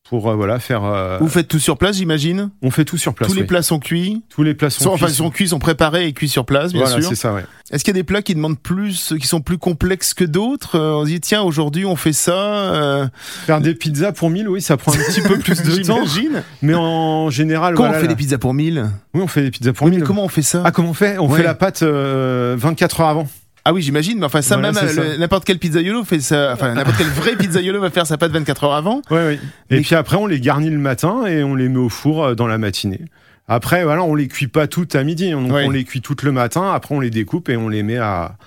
pour 0.09 0.29
euh, 0.29 0.35
voilà, 0.35 0.59
faire. 0.59 0.83
euh, 0.83 1.17
Vous 1.19 1.27
faites 1.27 1.47
tout 1.47 1.59
sur 1.59 1.77
place, 1.77 1.97
j'imagine 1.97 2.49
on 2.61 2.69
fait 2.71 2.85
tout 2.85 2.97
sur 2.97 3.13
place. 3.15 3.29
Tous 3.29 3.35
les 3.35 3.43
plats 3.43 3.61
sont 3.63 3.79
cuits 3.79 4.21
Tous 4.29 4.43
les 4.43 4.53
plats 4.53 4.69
sont 4.69 4.83
sont, 4.83 4.89
Enfin, 4.91 5.05
cuits. 5.07 5.13
ils 5.13 5.17
sont 5.17 5.29
cuits, 5.31 5.47
sont 5.49 5.59
préparés 5.59 6.05
et 6.07 6.13
cuits 6.13 6.29
sur 6.29 6.45
place, 6.45 6.71
bien 6.73 6.81
voilà, 6.83 6.99
sûr. 7.01 7.09
c'est 7.09 7.15
ça, 7.15 7.33
ouais. 7.33 7.43
Est-ce 7.71 7.83
qu'il 7.83 7.93
y 7.95 7.97
a 7.97 7.99
des 7.99 8.03
plats 8.03 8.21
qui 8.21 8.35
demandent 8.35 8.59
plus, 8.59 9.13
qui 9.19 9.25
sont 9.27 9.41
plus 9.41 9.57
complexes 9.57 10.13
que 10.13 10.23
d'autres 10.23 10.77
Euh, 10.77 10.97
On 10.97 11.01
se 11.05 11.09
dit, 11.09 11.19
tiens, 11.19 11.41
aujourd'hui, 11.41 11.85
on 11.85 11.95
fait 11.95 12.13
ça. 12.13 12.33
euh, 12.33 13.07
Faire 13.47 13.59
des 13.61 13.73
pizzas 13.73 14.11
pour 14.11 14.29
1000, 14.29 14.47
oui, 14.47 14.61
ça 14.61 14.77
prend 14.77 14.93
un 14.93 14.97
petit 14.97 15.21
peu 15.21 15.39
plus 15.39 15.63
de 15.63 15.75
temps. 15.83 16.05
J'imagine. 16.05 16.43
Mais 16.61 16.75
en 16.75 17.29
général, 17.31 17.73
Comment 17.73 17.87
voilà, 17.87 17.97
on 17.97 18.01
fait 18.01 18.07
là- 18.07 18.13
des 18.13 18.17
pizzas 18.23 18.37
pour 18.37 18.53
1000 18.53 18.85
Oui, 19.15 19.21
on 19.23 19.27
fait 19.27 19.41
des 19.41 19.51
pizzas 19.51 19.73
pour 19.73 19.85
Oui, 19.85 19.91
mais 19.91 19.97
1000. 19.97 20.05
comment 20.05 20.23
on 20.23 20.29
fait 20.29 20.43
ça 20.43 20.61
Ah, 20.63 20.71
comment 20.71 20.89
on 20.89 20.93
fait? 20.93 21.17
On 21.17 21.27
Ouais. 21.27 21.37
fait 21.37 21.43
la 21.43 21.55
pâte 21.55 21.81
euh, 21.81 22.55
24 22.59 23.01
heures 23.01 23.07
avant. 23.09 23.27
Ah 23.67 23.73
oui, 23.73 23.81
j'imagine, 23.81 24.19
mais 24.19 24.25
enfin, 24.25 24.41
ça, 24.43 24.57
Voilà, 24.57 24.71
même 24.71 25.17
n'importe 25.19 25.43
quel 25.43 25.57
pizzaiolo 25.57 26.03
fait 26.03 26.19
ça. 26.19 26.51
Enfin, 26.53 26.73
n'importe 26.75 26.97
quel 26.97 27.07
vrai 27.07 27.35
pizzaiolo 27.35 27.81
va 27.81 27.89
faire 27.89 28.05
sa 28.05 28.15
pâte 28.17 28.31
24 28.31 28.63
heures 28.65 28.73
avant. 28.75 29.01
Ouais, 29.09 29.17
ouais. 29.17 29.39
Et 29.71 29.75
Mais- 29.77 29.81
puis 29.81 29.95
après, 29.95 30.17
on 30.17 30.27
les 30.27 30.39
garnit 30.39 30.69
le 30.69 30.77
matin 30.77 31.25
et 31.25 31.43
on 31.43 31.55
les 31.55 31.67
met 31.67 31.79
au 31.79 31.89
four 31.89 32.23
euh, 32.23 32.35
dans 32.35 32.45
la 32.47 32.59
matinée. 32.59 33.01
Après, 33.47 33.83
voilà, 33.83 34.03
on 34.03 34.13
les 34.15 34.27
cuit 34.27 34.47
pas 34.47 34.67
toutes 34.67 34.95
à 34.95 35.03
midi. 35.03 35.31
Donc, 35.31 35.51
Ouais. 35.51 35.65
on 35.65 35.71
les 35.71 35.83
cuit 35.83 36.01
toutes 36.01 36.21
le 36.23 36.31
matin. 36.31 36.71
Après, 36.73 36.93
on 36.95 36.99
les 36.99 37.09
découpe 37.09 37.49
et 37.49 37.57
on 37.57 37.67
les 37.69 37.81
met 37.83 37.97
à, 37.97 38.37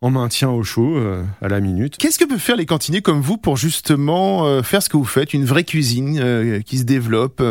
en 0.00 0.10
maintien 0.10 0.48
au 0.50 0.62
chaud 0.62 0.96
euh, 0.96 1.24
à 1.42 1.48
la 1.48 1.58
minute. 1.60 1.96
Qu'est-ce 1.96 2.18
que 2.18 2.24
peuvent 2.24 2.38
faire 2.38 2.56
les 2.56 2.66
cantiniers 2.66 3.02
comme 3.02 3.20
vous 3.20 3.38
pour 3.38 3.56
justement 3.56 4.46
euh, 4.46 4.62
faire 4.62 4.80
ce 4.82 4.88
que 4.88 4.96
vous 4.96 5.04
faites, 5.04 5.34
une 5.34 5.44
vraie 5.44 5.64
cuisine 5.64 6.20
euh, 6.22 6.60
qui 6.60 6.78
se 6.78 6.84
développe 6.84 7.42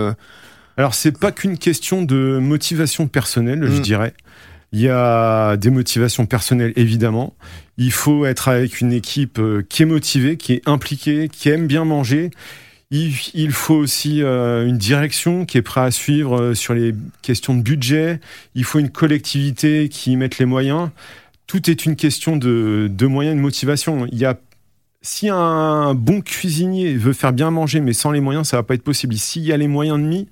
Alors, 0.78 0.94
c'est 0.94 1.18
pas 1.18 1.32
qu'une 1.34 1.58
question 1.58 2.04
de 2.04 2.40
motivation 2.42 3.08
personnelle, 3.08 3.66
je 3.66 3.80
Mm. 3.80 3.82
dirais. 3.82 4.14
Il 4.76 4.82
y 4.82 4.90
a 4.90 5.56
des 5.56 5.70
motivations 5.70 6.26
personnelles, 6.26 6.74
évidemment. 6.76 7.34
Il 7.78 7.94
faut 7.94 8.26
être 8.26 8.50
avec 8.50 8.82
une 8.82 8.92
équipe 8.92 9.40
euh, 9.40 9.66
qui 9.70 9.84
est 9.84 9.86
motivée, 9.86 10.36
qui 10.36 10.52
est 10.52 10.68
impliquée, 10.68 11.30
qui 11.30 11.48
aime 11.48 11.66
bien 11.66 11.86
manger. 11.86 12.30
Il, 12.92 13.52
faut 13.52 13.76
aussi 13.76 14.22
euh, 14.22 14.68
une 14.68 14.78
direction 14.78 15.46
qui 15.46 15.58
est 15.58 15.62
prête 15.62 15.86
à 15.86 15.92
suivre 15.92 16.42
euh, 16.42 16.54
sur 16.56 16.74
les 16.74 16.94
questions 17.22 17.56
de 17.56 17.62
budget. 17.62 18.20
Il 18.54 18.66
faut 18.66 18.80
une 18.80 18.90
collectivité 18.90 19.88
qui 19.88 20.18
mette 20.18 20.40
les 20.40 20.46
moyens. 20.46 20.90
Tout 21.48 21.70
est 21.70 21.86
une 21.86 21.96
question 21.96 22.36
de, 22.36 22.92
de 22.92 23.08
moyens 23.08 23.38
de 23.38 23.42
motivation. 23.42 24.08
Il 24.12 24.18
y 24.18 24.26
a 24.26 24.38
si 25.02 25.30
un 25.30 25.94
bon 25.94 26.20
cuisinier 26.20 26.98
veut 26.98 27.14
faire 27.14 27.32
bien 27.32 27.50
manger, 27.50 27.80
mais 27.80 27.94
sans 27.94 28.12
les 28.12 28.20
moyens, 28.20 28.50
ça 28.50 28.58
va 28.58 28.64
pas 28.64 28.74
être 28.74 28.84
possible. 28.84 29.16
S'il 29.16 29.44
y 29.44 29.54
a 29.54 29.58
les 29.58 29.70
moyens 29.70 30.00
de 30.00 30.04
mis, 30.04 30.28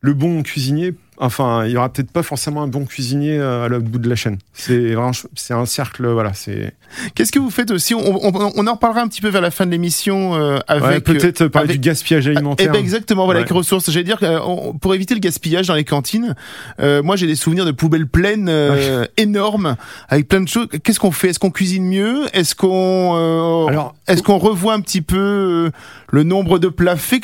le 0.00 0.14
bon 0.14 0.42
cuisinier, 0.42 0.94
enfin, 1.18 1.64
il 1.66 1.72
y 1.72 1.76
aura 1.76 1.88
peut-être 1.92 2.10
pas 2.10 2.22
forcément 2.22 2.62
un 2.62 2.68
bon 2.68 2.84
cuisinier 2.84 3.38
euh, 3.38 3.64
à 3.64 3.68
l'autre 3.68 3.84
bout 3.86 3.98
de 3.98 4.08
la 4.08 4.16
chaîne. 4.16 4.38
C'est 4.52 4.94
vraiment, 4.94 5.12
c'est 5.34 5.54
un 5.54 5.66
cercle, 5.66 6.06
voilà. 6.08 6.32
C'est 6.34 6.74
Qu'est-ce 7.14 7.32
que 7.32 7.38
vous 7.38 7.50
faites 7.50 7.70
aussi? 7.70 7.94
On, 7.94 8.00
on- 8.26 8.52
on 8.54 8.66
en 8.66 8.72
reparlera 8.74 9.00
un 9.02 9.08
petit 9.08 9.20
peu 9.22 9.28
vers 9.28 9.40
la 9.40 9.50
fin 9.50 9.64
de 9.64 9.70
l'émission 9.70 10.34
euh, 10.34 10.56
ouais, 10.56 10.60
avec. 10.68 11.04
peut-être 11.04 11.46
parler 11.46 11.70
avec- 11.70 11.80
du 11.80 11.88
gaspillage 11.88 12.26
Eh 12.26 12.30
alimentaire. 12.30 12.70
ben 12.72 12.78
exactement, 12.78 13.24
voilà, 13.24 13.40
Ouais. 13.40 13.44
avec 13.44 13.52
ressources. 13.56 13.90
J'allais 13.90 14.04
dire 14.04 14.18
que 14.18 14.26
euh, 14.26 14.40
on- 14.42 14.74
pour 14.74 14.94
éviter 14.94 15.14
le 15.14 15.20
gaspillage 15.20 15.68
dans 15.68 15.74
les 15.74 15.84
cantines, 15.84 16.34
euh, 16.80 17.02
moi 17.02 17.16
j'ai 17.16 17.26
des 17.26 17.34
souvenirs 17.36 17.64
de 17.64 17.70
poubelles 17.72 18.06
pleines 18.06 18.48
euh, 18.50 19.06
énormes 19.16 19.76
avec 20.08 20.28
plein 20.28 20.40
de 20.42 20.48
choses. 20.48 20.66
Qu'est-ce 20.84 21.00
qu'on 21.00 21.12
fait? 21.12 21.28
Est-ce 21.30 21.38
qu'on 21.38 21.50
cuisine 21.50 21.84
mieux? 21.86 22.24
Est-ce 22.34 22.54
qu'on 22.54 23.12
euh, 23.16 23.66
Alors, 23.68 23.94
est-ce 24.06 24.22
qu'on 24.22 24.38
revoit 24.38 24.74
un 24.74 24.80
petit 24.80 25.00
peu 25.02 25.16
euh, 25.18 25.70
le 26.10 26.22
nombre 26.24 26.58
de 26.58 26.68
plats 26.68 26.96
faits? 26.96 27.22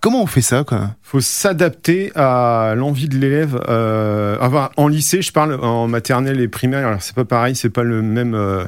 Comment 0.00 0.22
on 0.22 0.26
fait 0.26 0.40
ça 0.40 0.64
quoi? 0.64 0.90
Faut 1.02 1.20
s'adapter 1.20 2.10
à 2.14 2.74
l'envie 2.76 3.08
de 3.08 3.18
l'élève. 3.18 3.39
Euh, 3.68 4.36
enfin, 4.40 4.70
en 4.76 4.88
lycée, 4.88 5.22
je 5.22 5.32
parle 5.32 5.54
en 5.64 5.88
maternelle 5.88 6.40
et 6.40 6.48
primaire. 6.48 6.86
Alors 6.86 7.02
c'est 7.02 7.14
pas 7.14 7.24
pareil, 7.24 7.54
c'est 7.56 7.70
pas 7.70 7.82
le 7.82 8.02
même. 8.02 8.34
euh, 8.34 8.64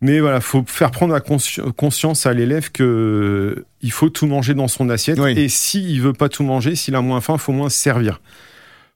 mais 0.00 0.20
voilà, 0.20 0.40
faut 0.40 0.64
faire 0.66 0.90
prendre 0.90 1.12
la 1.12 1.20
consci- 1.20 1.60
conscience 1.72 2.26
à 2.26 2.32
l'élève 2.34 2.70
que 2.70 3.64
il 3.80 3.92
faut 3.92 4.10
tout 4.10 4.26
manger 4.26 4.54
dans 4.54 4.68
son 4.68 4.88
assiette. 4.90 5.18
Oui. 5.18 5.32
Et 5.38 5.48
s'il 5.48 5.88
il 5.90 6.00
veut 6.00 6.12
pas 6.12 6.28
tout 6.28 6.42
manger, 6.44 6.74
s'il 6.76 6.94
a 6.94 7.00
moins 7.00 7.20
faim, 7.20 7.38
faut 7.38 7.52
moins 7.52 7.68
se 7.70 7.78
servir. 7.78 8.20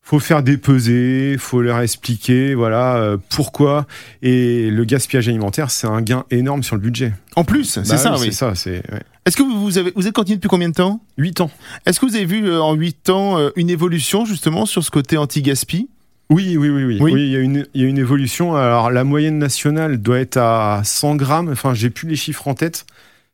Faut 0.03 0.21
faire 0.21 0.43
des 0.43 0.57
pesées, 0.57 1.37
faut 1.39 1.61
leur 1.61 1.81
expliquer, 1.81 2.55
voilà 2.55 2.97
euh, 2.97 3.19
pourquoi. 3.29 3.87
Et 4.23 4.71
le 4.71 4.85
gaspillage 4.85 5.29
alimentaire, 5.29 5.71
c'est 5.71 5.87
un 5.87 6.01
gain 6.01 6.25
énorme 6.31 6.63
sur 6.63 6.77
le 6.77 6.81
budget. 6.81 7.13
En 7.37 7.45
plus, 7.45 7.65
c'est 7.65 7.87
Bah 7.87 7.99
ça, 7.99 8.13
oui, 8.15 8.19
oui. 8.21 8.27
C'est 8.27 8.33
ça, 8.33 8.55
c'est 8.55 8.83
ouais. 8.91 9.03
Est-ce 9.29 9.37
que 9.37 9.43
vous, 9.43 9.77
avez 9.77 9.93
vous 9.95 10.07
êtes 10.07 10.15
cantine 10.15 10.37
depuis 10.37 10.49
combien 10.49 10.71
de 10.71 10.75
temps? 10.75 11.03
8 11.19 11.43
ans. 11.43 11.51
Est-ce 11.85 12.01
que 12.01 12.07
vous 12.07 12.17
avez 12.17 12.25
vu 12.25 12.49
euh, 12.49 12.63
en 12.63 12.73
8 12.73 13.11
ans 13.11 13.39
euh, 13.39 13.51
une 13.57 13.69
évolution 13.69 14.25
justement 14.25 14.65
sur 14.65 14.83
ce 14.83 14.91
côté 14.91 15.19
anti-gaspi? 15.19 15.91
Oui, 16.31 16.57
oui, 16.57 16.71
oui, 16.71 16.85
oui. 16.85 16.99
Oui. 16.99 17.13
Oui, 17.13 17.23
il 17.27 17.33
y, 17.33 17.37
a 17.37 17.41
une, 17.41 17.67
il 17.75 17.83
y 17.83 17.85
a 17.85 17.89
une 17.89 17.99
évolution. 17.99 18.57
Alors, 18.57 18.91
la 18.91 19.05
moyenne 19.05 19.37
nationale 19.37 19.99
doit 19.99 20.19
être 20.19 20.39
à 20.39 20.81
100 20.83 21.17
grammes. 21.17 21.51
Enfin, 21.51 21.75
j'ai 21.75 21.91
plus 21.91 22.09
les 22.09 22.17
chiffres 22.17 22.49
en 22.49 22.55
tête. 22.55 22.87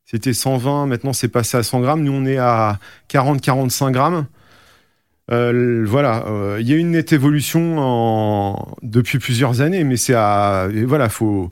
C'était 0.04 0.32
120, 0.32 0.86
maintenant 0.86 1.12
c'est 1.12 1.28
passé 1.28 1.58
à 1.58 1.62
100 1.62 1.80
grammes. 1.80 2.02
Nous, 2.02 2.12
on 2.12 2.26
est 2.26 2.38
à 2.38 2.80
40-45 3.08 3.92
grammes. 3.92 4.26
Euh, 5.30 5.84
voilà, 5.86 6.26
euh, 6.26 6.58
il 6.60 6.68
y 6.68 6.72
a 6.72 6.76
une 6.76 6.90
nette 6.90 7.12
évolution 7.12 7.76
en... 7.78 8.76
depuis 8.82 9.20
plusieurs 9.20 9.60
années, 9.60 9.84
mais 9.84 9.96
c'est 9.96 10.14
à. 10.14 10.66
et 10.74 10.84
voilà, 10.84 11.08
faut. 11.08 11.50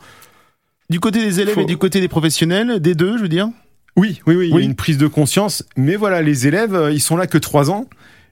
Du 0.90 0.98
côté 0.98 1.24
des 1.24 1.38
élèves 1.38 1.54
Faut- 1.54 1.60
et 1.60 1.64
du 1.64 1.76
côté 1.76 2.00
des 2.00 2.08
professionnels, 2.08 2.80
des 2.80 2.96
deux, 2.96 3.16
je 3.18 3.22
veux 3.22 3.28
dire? 3.28 3.48
Oui, 3.96 4.20
oui, 4.26 4.36
oui, 4.36 4.46
il 4.46 4.50
y 4.50 4.54
Oui. 4.54 4.62
a 4.62 4.64
une 4.64 4.74
prise 4.74 4.98
de 4.98 5.06
conscience. 5.06 5.64
Mais 5.76 5.96
voilà, 5.96 6.22
les 6.22 6.46
élèves, 6.46 6.74
euh, 6.74 6.92
ils 6.92 7.00
sont 7.00 7.16
là 7.16 7.26
que 7.26 7.38
trois 7.38 7.70
ans. 7.70 7.86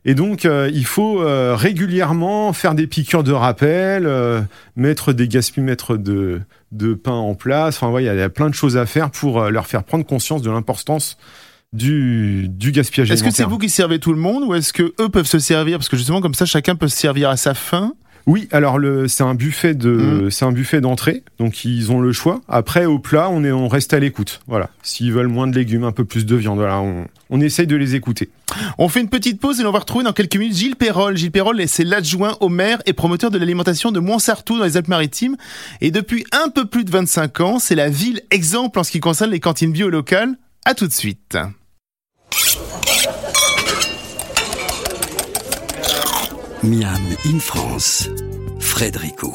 Et 0.07 0.15
donc, 0.15 0.47
euh, 0.47 0.71
il 0.73 0.87
faut 0.87 1.21
euh, 1.23 1.55
régulièrement 1.55 2.55
faire 2.55 2.75
des 2.75 2.87
piqûres 2.87 3.23
de 3.23 3.33
rappel, 3.33 4.07
euh, 4.07 4.41
mettre 4.75 5.13
des 5.13 5.29
gaspillemètres 5.29 5.99
de, 5.99 6.41
de 6.73 6.95
pain 6.95 7.13
en 7.13 7.35
place. 7.35 7.77
Enfin, 7.77 7.91
ouais, 7.93 8.05
il 8.05 8.07
y 8.07 8.09
a- 8.09 8.15
il 8.15 8.19
y 8.19 8.23
a 8.23 8.31
plein 8.31 8.49
de 8.49 8.55
choses 8.55 8.79
à 8.79 8.87
faire 8.87 9.11
pour 9.11 9.51
leur 9.51 9.67
faire 9.67 9.85
prendre 9.85 10.07
conscience 10.07 10.41
de 10.41 10.51
l'importance 10.51 11.19
du, 11.75 12.49
du 12.49 12.73
gaspillage 12.73 13.11
Est-ce 13.11 13.23
que 13.23 13.31
c'est 13.31 13.45
vous 13.45 13.59
qui 13.59 13.69
servez 13.69 13.99
tout 13.99 14.13
le 14.13 14.19
monde 14.19 14.43
ou 14.45 14.55
est-ce 14.55 14.73
que 14.73 14.95
eux 15.01 15.09
peuvent 15.11 15.27
se 15.27 15.39
servir? 15.39 15.77
Parce 15.79 15.89
que 15.91 15.97
justement 15.99 16.21
comme 16.23 16.35
ça 16.35 16.47
chacun 16.47 16.75
peut 16.77 16.89
se 16.89 16.97
servir 16.97 17.29
à 17.29 17.37
sa 17.37 17.53
faim 17.55 17.93
Oui, 18.27 18.49
alors 18.53 18.79
le, 18.79 19.09
c'est 19.09 19.23
un 19.23 19.35
buffet 19.35 19.75
de, 19.75 19.91
Mm. 19.91 20.31
c'est 20.31 20.45
un 20.45 20.53
buffet 20.53 20.81
d'entrée, 20.81 21.23
donc 21.39 21.65
ils 21.65 21.91
ont 21.91 22.01
le 22.01 22.13
choix. 22.13 22.41
Après, 22.49 22.85
au 22.87 22.99
plat, 22.99 23.29
on 23.31 23.45
est, 23.45 23.53
on 23.53 23.69
reste 23.69 23.95
à 23.95 23.99
l'écoute. 23.99 24.41
Voilà. 24.47 24.69
S'ils 24.83 25.13
veulent 25.13 25.29
moins 25.29 25.47
de 25.47 25.55
légumes, 25.57 25.85
un 25.85 25.93
peu 25.93 26.05
plus 26.05 26.27
de 26.27 26.37
viande, 26.37 26.59
voilà, 26.59 26.81
on, 26.81 27.07
on 27.31 27.41
essaye 27.41 27.67
de 27.67 27.77
les 27.77 27.95
écouter. 27.95 28.29
On 28.79 28.89
fait 28.89 29.01
une 29.01 29.09
petite 29.09 29.41
pause 29.41 29.61
et 29.61 29.65
on 29.65 29.71
va 29.73 29.79
retrouver 29.79 30.05
dans 30.05 30.13
quelques 30.13 30.37
minutes 30.37 30.57
Gilles 30.57 30.77
Perrol. 30.77 31.17
Gilles 31.17 31.31
Perrol, 31.31 31.63
c'est 31.69 31.85
l'adjoint 31.85 32.37
au 32.41 32.49
maire 32.49 32.83
et 32.87 32.93
promoteur 32.93 33.31
de 33.31 33.39
l'alimentation 33.39 33.93
de 33.93 34.01
Montsartou 34.01 34.59
dans 34.59 34.65
les 34.65 34.77
Alpes-Maritimes. 34.77 35.37
Et 35.81 35.91
depuis 35.91 36.25
un 36.33 36.49
peu 36.49 36.65
plus 36.67 36.85
de 36.85 36.91
25 36.91 37.41
ans, 37.41 37.59
c'est 37.59 37.77
la 37.77 37.89
ville 37.89 38.21
exemple 38.31 38.79
en 38.79 38.85
ce 38.85 38.91
qui 38.91 39.01
concerne 39.01 39.31
les 39.31 39.41
cantines 39.41 39.73
bio 39.73 39.89
locales. 39.89 40.35
À 40.65 40.75
tout 40.75 40.87
de 40.89 40.93
suite. 40.93 41.39
Miam 46.63 47.01
in 47.25 47.39
France, 47.39 48.11
Frédérico. 48.59 49.35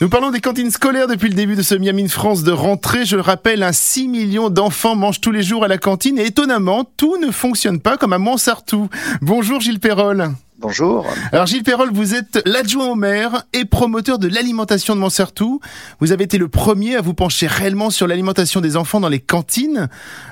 Nous 0.00 0.08
parlons 0.08 0.30
des 0.30 0.40
cantines 0.40 0.70
scolaires 0.70 1.06
depuis 1.06 1.28
le 1.28 1.34
début 1.34 1.56
de 1.56 1.62
ce 1.62 1.74
Miami 1.74 2.08
France 2.08 2.42
de 2.42 2.52
rentrée. 2.52 3.04
Je 3.04 3.16
le 3.16 3.20
rappelle, 3.20 3.62
un 3.62 3.72
6 3.72 4.08
millions 4.08 4.48
d'enfants 4.48 4.94
mangent 4.94 5.20
tous 5.20 5.30
les 5.30 5.42
jours 5.42 5.62
à 5.62 5.68
la 5.68 5.76
cantine 5.76 6.18
et 6.18 6.24
étonnamment, 6.24 6.84
tout 6.96 7.18
ne 7.18 7.30
fonctionne 7.30 7.80
pas 7.80 7.98
comme 7.98 8.14
à 8.14 8.18
Montsartou. 8.18 8.88
Bonjour 9.20 9.60
Gilles 9.60 9.80
Perrol. 9.80 10.30
Bonjour. 10.60 11.06
Alors 11.30 11.46
Gilles 11.46 11.62
Perrol, 11.62 11.90
vous 11.92 12.16
êtes 12.16 12.42
l'adjoint 12.44 12.88
au 12.88 12.96
maire 12.96 13.44
et 13.52 13.64
promoteur 13.64 14.18
de 14.18 14.26
l'alimentation 14.26 14.96
de 14.96 15.00
Montsartou. 15.00 15.60
Vous 16.00 16.10
avez 16.10 16.24
été 16.24 16.36
le 16.36 16.48
premier 16.48 16.96
à 16.96 17.00
vous 17.00 17.14
pencher 17.14 17.46
réellement 17.46 17.90
sur 17.90 18.08
l'alimentation 18.08 18.60
des 18.60 18.76
enfants 18.76 18.98
dans 18.98 19.08
les 19.08 19.20
cantines, 19.20 19.88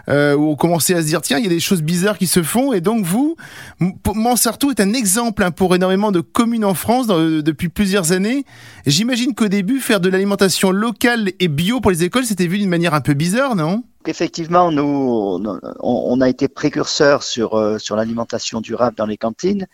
euh, 0.09 0.35
où 0.35 0.51
on 0.51 0.57
commençait 0.57 0.95
à 0.95 1.03
se 1.03 1.07
dire 1.07 1.23
tiens, 1.23 1.39
il 1.39 1.45
y 1.45 1.47
a 1.47 1.51
des 1.51 1.61
choses 1.61 1.81
bizarres 1.81 2.19
qui 2.19 2.27
se 2.27 2.43
font. 2.43 2.73
Et 2.73 2.81
donc 2.81 3.05
vous, 3.05 3.37
M- 3.81 3.93
Montsartou 4.17 4.73
est 4.73 4.81
un 4.81 4.95
exemple 4.95 5.45
hein, 5.45 5.53
pour 5.53 5.77
énormément 5.77 6.11
de 6.11 6.21
communes 6.21 6.65
en 6.65 6.75
France 6.75 7.07
dans- 7.07 7.21
euh, 7.21 7.41
depuis 7.41 7.69
plusieurs 7.69 8.11
années. 8.11 8.45
J'imagine 8.85 9.33
qu'au 9.33 9.47
début, 9.47 9.79
faire 9.79 10.01
de 10.01 10.09
l'alimentation 10.09 10.73
locale 10.73 11.31
et 11.39 11.47
bio 11.47 11.81
pour 11.81 11.93
les 11.93 12.03
écoles, 12.03 12.25
c'était 12.25 12.49
vu 12.49 12.59
d'une 12.59 12.69
manière 12.69 12.95
un 12.95 13.01
peu 13.01 13.15
bizarre, 13.15 13.55
non? 13.55 13.85
Effectivement, 14.09 14.71
nous, 14.71 15.41
on, 15.43 15.61
on 15.81 16.21
a 16.21 16.29
été 16.29 16.47
précurseurs 16.47 17.25
sur, 17.25 17.55
euh, 17.55 17.79
sur 17.79 17.97
l'alimentation 17.97 18.61
durable 18.61 18.97
dans 18.97 19.07
les 19.07 19.17
cantines, 19.17 19.67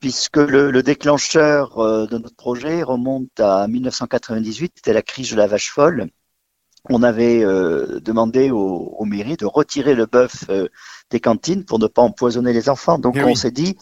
puisque 0.00 0.36
le, 0.36 0.70
le 0.70 0.82
déclencheur 0.82 1.78
euh, 1.78 2.06
de 2.06 2.18
notre 2.18 2.36
projet 2.36 2.82
remonte 2.82 3.40
à 3.40 3.66
1998, 3.68 4.72
c'était 4.76 4.92
la 4.92 5.02
crise 5.02 5.30
de 5.30 5.36
la 5.36 5.46
vache 5.46 5.70
folle. 5.70 6.08
On 6.88 7.02
avait 7.02 7.44
euh, 7.44 8.00
demandé 8.00 8.50
au, 8.50 8.58
au 8.98 9.04
mairie 9.04 9.36
de 9.36 9.46
retirer 9.46 9.94
le 9.94 10.06
bœuf 10.06 10.44
euh, 10.50 10.68
des 11.10 11.20
cantines 11.20 11.64
pour 11.64 11.78
ne 11.80 11.86
pas 11.88 12.02
empoisonner 12.02 12.52
les 12.52 12.68
enfants. 12.68 12.98
Donc 12.98 13.18
Eh 13.18 13.24
on 13.24 13.28
oui. 13.28 13.36
s'est 13.36 13.50
dit, 13.50 13.76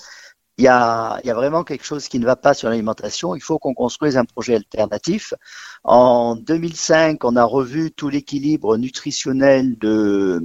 il 0.57 0.65
y 0.65 0.69
a, 0.69 1.19
il 1.23 1.27
y 1.27 1.31
a 1.31 1.35
vraiment 1.35 1.65
quelque 1.65 1.85
chose 1.85 2.09
qui 2.09 2.19
ne 2.19 2.25
va 2.27 2.37
pas 2.37 2.55
sur 2.55 2.69
l'alimentation, 2.69 3.35
il 3.35 3.41
faut 3.43 3.59
qu'on 3.59 3.75
construise 3.75 4.17
un 4.17 4.25
projet 4.25 4.55
alternatif. 4.57 5.35
En 5.83 6.37
2005, 6.37 7.25
on 7.25 7.37
a 7.37 7.45
revu 7.45 7.91
tout 7.93 8.09
l'équilibre 8.09 8.77
nutritionnel 8.79 9.77
de, 9.79 10.41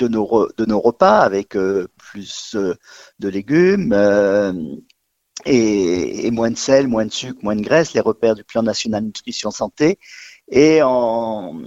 de, 0.00 0.08
nos, 0.08 0.48
de 0.56 0.64
nos 0.64 0.80
repas 0.80 1.20
avec 1.20 1.56
euh, 1.56 1.86
plus 1.98 2.54
euh, 2.56 2.74
de 3.18 3.28
légumes 3.28 3.92
euh, 3.92 4.52
et, 5.46 6.26
et 6.26 6.30
moins 6.30 6.50
de 6.50 6.56
sel, 6.56 6.88
moins 6.88 7.06
de 7.06 7.12
sucre, 7.12 7.38
moins 7.42 7.56
de 7.56 7.62
graisse, 7.62 7.94
les 7.94 8.00
repères 8.00 8.34
du 8.34 8.44
plan 8.44 8.62
national 8.62 9.04
nutrition 9.04 9.50
santé. 9.50 9.98
Et 10.48 10.82
en, 10.82 11.62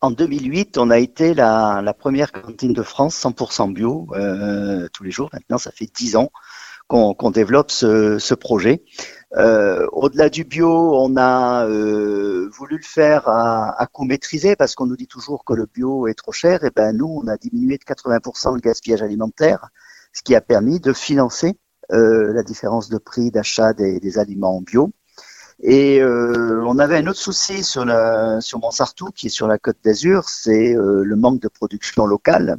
en 0.00 0.10
2008, 0.10 0.78
on 0.78 0.90
a 0.90 0.98
été 0.98 1.34
la, 1.34 1.80
la 1.82 1.94
première 1.94 2.32
cantine 2.32 2.72
de 2.72 2.82
France 2.82 3.16
100% 3.22 3.72
bio 3.72 4.08
euh, 4.14 4.88
tous 4.92 5.04
les 5.04 5.10
jours. 5.10 5.30
Maintenant, 5.32 5.58
ça 5.58 5.70
fait 5.70 5.88
10 5.92 6.16
ans 6.16 6.30
qu'on 6.88 7.14
qu'on 7.14 7.30
développe 7.30 7.70
ce, 7.70 8.18
ce 8.18 8.34
projet. 8.34 8.84
Euh, 9.36 9.86
Au-delà 9.92 10.28
du 10.28 10.44
bio, 10.44 10.96
on 10.96 11.16
a 11.16 11.66
euh, 11.66 12.48
voulu 12.52 12.76
le 12.76 12.84
faire 12.84 13.28
à, 13.28 13.80
à 13.80 13.86
coût 13.86 14.04
maîtrisé 14.04 14.54
parce 14.56 14.74
qu'on 14.74 14.86
nous 14.86 14.96
dit 14.96 15.08
toujours 15.08 15.44
que 15.44 15.54
le 15.54 15.66
bio 15.66 16.06
est 16.06 16.14
trop 16.14 16.32
cher. 16.32 16.64
Et 16.64 16.70
ben 16.74 16.96
nous, 16.96 17.20
on 17.22 17.26
a 17.28 17.36
diminué 17.36 17.78
de 17.78 17.84
80% 17.84 18.54
le 18.54 18.60
gaspillage 18.60 19.02
alimentaire, 19.02 19.68
ce 20.12 20.22
qui 20.22 20.34
a 20.34 20.40
permis 20.40 20.78
de 20.80 20.92
financer 20.92 21.56
la 21.90 22.42
différence 22.42 22.88
de 22.88 22.98
prix 22.98 23.30
d'achat 23.30 23.72
des, 23.72 24.00
des 24.00 24.18
aliments 24.18 24.60
bio. 24.60 24.92
Et 25.60 26.00
euh, 26.02 26.62
on 26.66 26.78
avait 26.78 26.98
un 26.98 27.06
autre 27.06 27.18
souci 27.18 27.64
sur, 27.64 27.84
la, 27.84 28.40
sur 28.40 28.58
Montsartou, 28.58 29.06
qui 29.06 29.26
est 29.26 29.30
sur 29.30 29.48
la 29.48 29.58
côte 29.58 29.78
d'Azur, 29.82 30.28
c'est 30.28 30.74
euh, 30.76 31.02
le 31.02 31.16
manque 31.16 31.40
de 31.40 31.48
production 31.48 32.06
locale. 32.06 32.58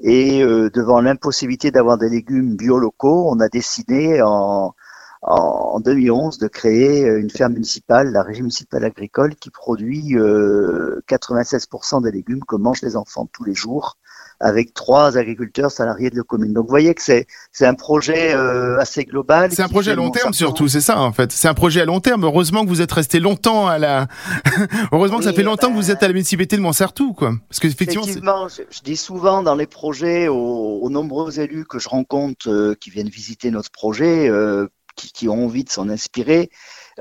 Et 0.00 0.42
euh, 0.42 0.70
devant 0.70 1.00
l'impossibilité 1.00 1.70
d'avoir 1.70 1.98
des 1.98 2.08
légumes 2.10 2.54
bio 2.56 2.78
locaux, 2.78 3.28
on 3.30 3.40
a 3.40 3.48
décidé 3.48 4.20
en, 4.22 4.74
en 5.22 5.80
2011 5.80 6.38
de 6.38 6.48
créer 6.48 7.06
une 7.06 7.30
ferme 7.30 7.54
municipale, 7.54 8.12
la 8.12 8.22
régie 8.22 8.42
municipale 8.42 8.84
agricole, 8.84 9.34
qui 9.34 9.50
produit 9.50 10.16
euh, 10.16 11.00
96% 11.08 12.02
des 12.02 12.12
légumes 12.12 12.44
que 12.44 12.56
mangent 12.56 12.82
les 12.82 12.96
enfants 12.96 13.28
tous 13.32 13.44
les 13.44 13.54
jours, 13.54 13.96
avec 14.40 14.72
trois 14.74 15.18
agriculteurs 15.18 15.70
salariés 15.70 16.10
de 16.10 16.16
la 16.16 16.22
commune. 16.22 16.52
Donc 16.52 16.64
vous 16.64 16.70
voyez 16.70 16.94
que 16.94 17.02
c'est 17.02 17.26
c'est 17.52 17.66
un 17.66 17.74
projet 17.74 18.34
euh, 18.34 18.78
assez 18.78 19.04
global. 19.04 19.50
C'est 19.52 19.62
un 19.62 19.68
projet 19.68 19.92
à 19.92 19.94
long 19.94 20.10
terme 20.10 20.32
surtout, 20.32 20.68
c'est 20.68 20.80
ça 20.80 21.00
en 21.00 21.12
fait. 21.12 21.32
C'est 21.32 21.48
un 21.48 21.54
projet 21.54 21.80
à 21.80 21.84
long 21.84 22.00
terme. 22.00 22.24
Heureusement 22.24 22.64
que 22.64 22.68
vous 22.68 22.80
êtes 22.80 22.92
resté 22.92 23.20
longtemps 23.20 23.66
à 23.66 23.78
la. 23.78 24.06
Heureusement 24.92 25.18
que 25.18 25.24
ça 25.24 25.32
fait 25.32 25.42
longtemps 25.42 25.68
ben- 25.68 25.74
que 25.74 25.80
vous 25.80 25.90
êtes 25.90 26.02
à 26.02 26.06
la 26.06 26.12
municipalité 26.12 26.56
de 26.56 26.62
Montsartou, 26.62 27.12
quoi. 27.14 27.32
Parce 27.48 27.60
que 27.60 27.66
effectivement, 27.68 28.48
je, 28.48 28.62
je 28.70 28.80
dis 28.82 28.96
souvent 28.96 29.42
dans 29.42 29.54
les 29.54 29.66
projets 29.66 30.28
aux, 30.28 30.78
aux 30.82 30.90
nombreux 30.90 31.40
élus 31.40 31.64
que 31.64 31.78
je 31.78 31.88
rencontre 31.88 32.48
euh, 32.48 32.74
qui 32.80 32.90
viennent 32.90 33.08
visiter 33.08 33.50
notre 33.50 33.70
projet, 33.70 34.28
euh, 34.28 34.68
qui, 34.96 35.12
qui 35.12 35.28
ont 35.28 35.44
envie 35.46 35.64
de 35.64 35.70
s'en 35.70 35.88
inspirer. 35.88 36.50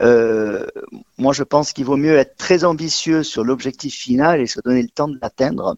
euh, 0.01 0.65
moi, 1.17 1.34
je 1.34 1.44
pense 1.44 1.74
qu'il 1.74 1.86
vaut 1.86 1.98
mieux 1.98 2.15
être 2.17 2.36
très 2.38 2.63
ambitieux 2.63 3.24
sur 3.24 3.44
l'objectif 3.44 3.94
final 3.96 4.39
et 4.41 4.48
se 4.48 4.60
donner 4.63 4.82
le 4.84 4.89
temps 4.89 5.08
de 5.08 5.17
l'atteindre, 5.22 5.75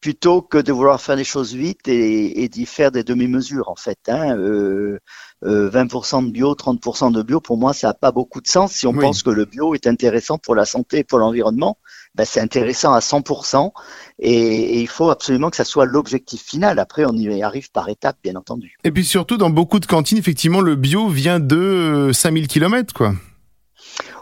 plutôt 0.00 0.42
que 0.42 0.58
de 0.58 0.72
vouloir 0.72 1.00
faire 1.00 1.16
les 1.16 1.24
choses 1.24 1.54
vite 1.54 1.88
et, 1.88 2.42
et 2.44 2.48
d'y 2.48 2.66
faire 2.66 2.92
des 2.92 3.02
demi-mesures, 3.02 3.68
en 3.68 3.76
fait. 3.76 3.98
Hein. 4.08 4.36
Euh, 4.36 4.98
euh, 5.44 5.68
20% 5.70 6.26
de 6.26 6.30
bio, 6.30 6.54
30% 6.54 7.12
de 7.12 7.22
bio, 7.22 7.40
pour 7.40 7.56
moi, 7.56 7.72
ça 7.72 7.88
n'a 7.88 7.94
pas 7.94 8.12
beaucoup 8.12 8.40
de 8.40 8.46
sens. 8.46 8.72
Si 8.72 8.86
on 8.86 8.92
Oui. 8.92 9.00
pense 9.00 9.22
que 9.22 9.30
le 9.30 9.44
bio 9.44 9.74
est 9.74 9.86
intéressant 9.86 10.38
pour 10.38 10.54
la 10.54 10.64
santé 10.64 10.98
et 10.98 11.04
pour 11.04 11.18
l'environnement, 11.18 11.78
ben, 12.14 12.24
c'est 12.24 12.40
intéressant 12.40 12.92
à 12.94 13.00
100% 13.00 13.72
et, 14.18 14.32
et 14.32 14.80
il 14.80 14.88
faut 14.88 15.10
absolument 15.10 15.50
que 15.50 15.56
ça 15.56 15.64
soit 15.64 15.84
l'objectif 15.86 16.42
final. 16.42 16.78
Après, 16.78 17.04
on 17.04 17.12
y 17.12 17.42
arrive 17.42 17.70
par 17.70 17.88
étapes, 17.88 18.16
bien 18.22 18.36
entendu. 18.36 18.76
Et 18.84 18.90
puis 18.92 19.04
surtout, 19.04 19.36
dans 19.36 19.50
beaucoup 19.50 19.80
de 19.80 19.86
cantines, 19.86 20.18
effectivement, 20.18 20.60
le 20.60 20.76
bio 20.76 21.08
vient 21.08 21.40
de 21.40 21.56
euh, 21.56 22.12
5000 22.12 22.48
km, 22.48 22.94
quoi. 22.94 23.12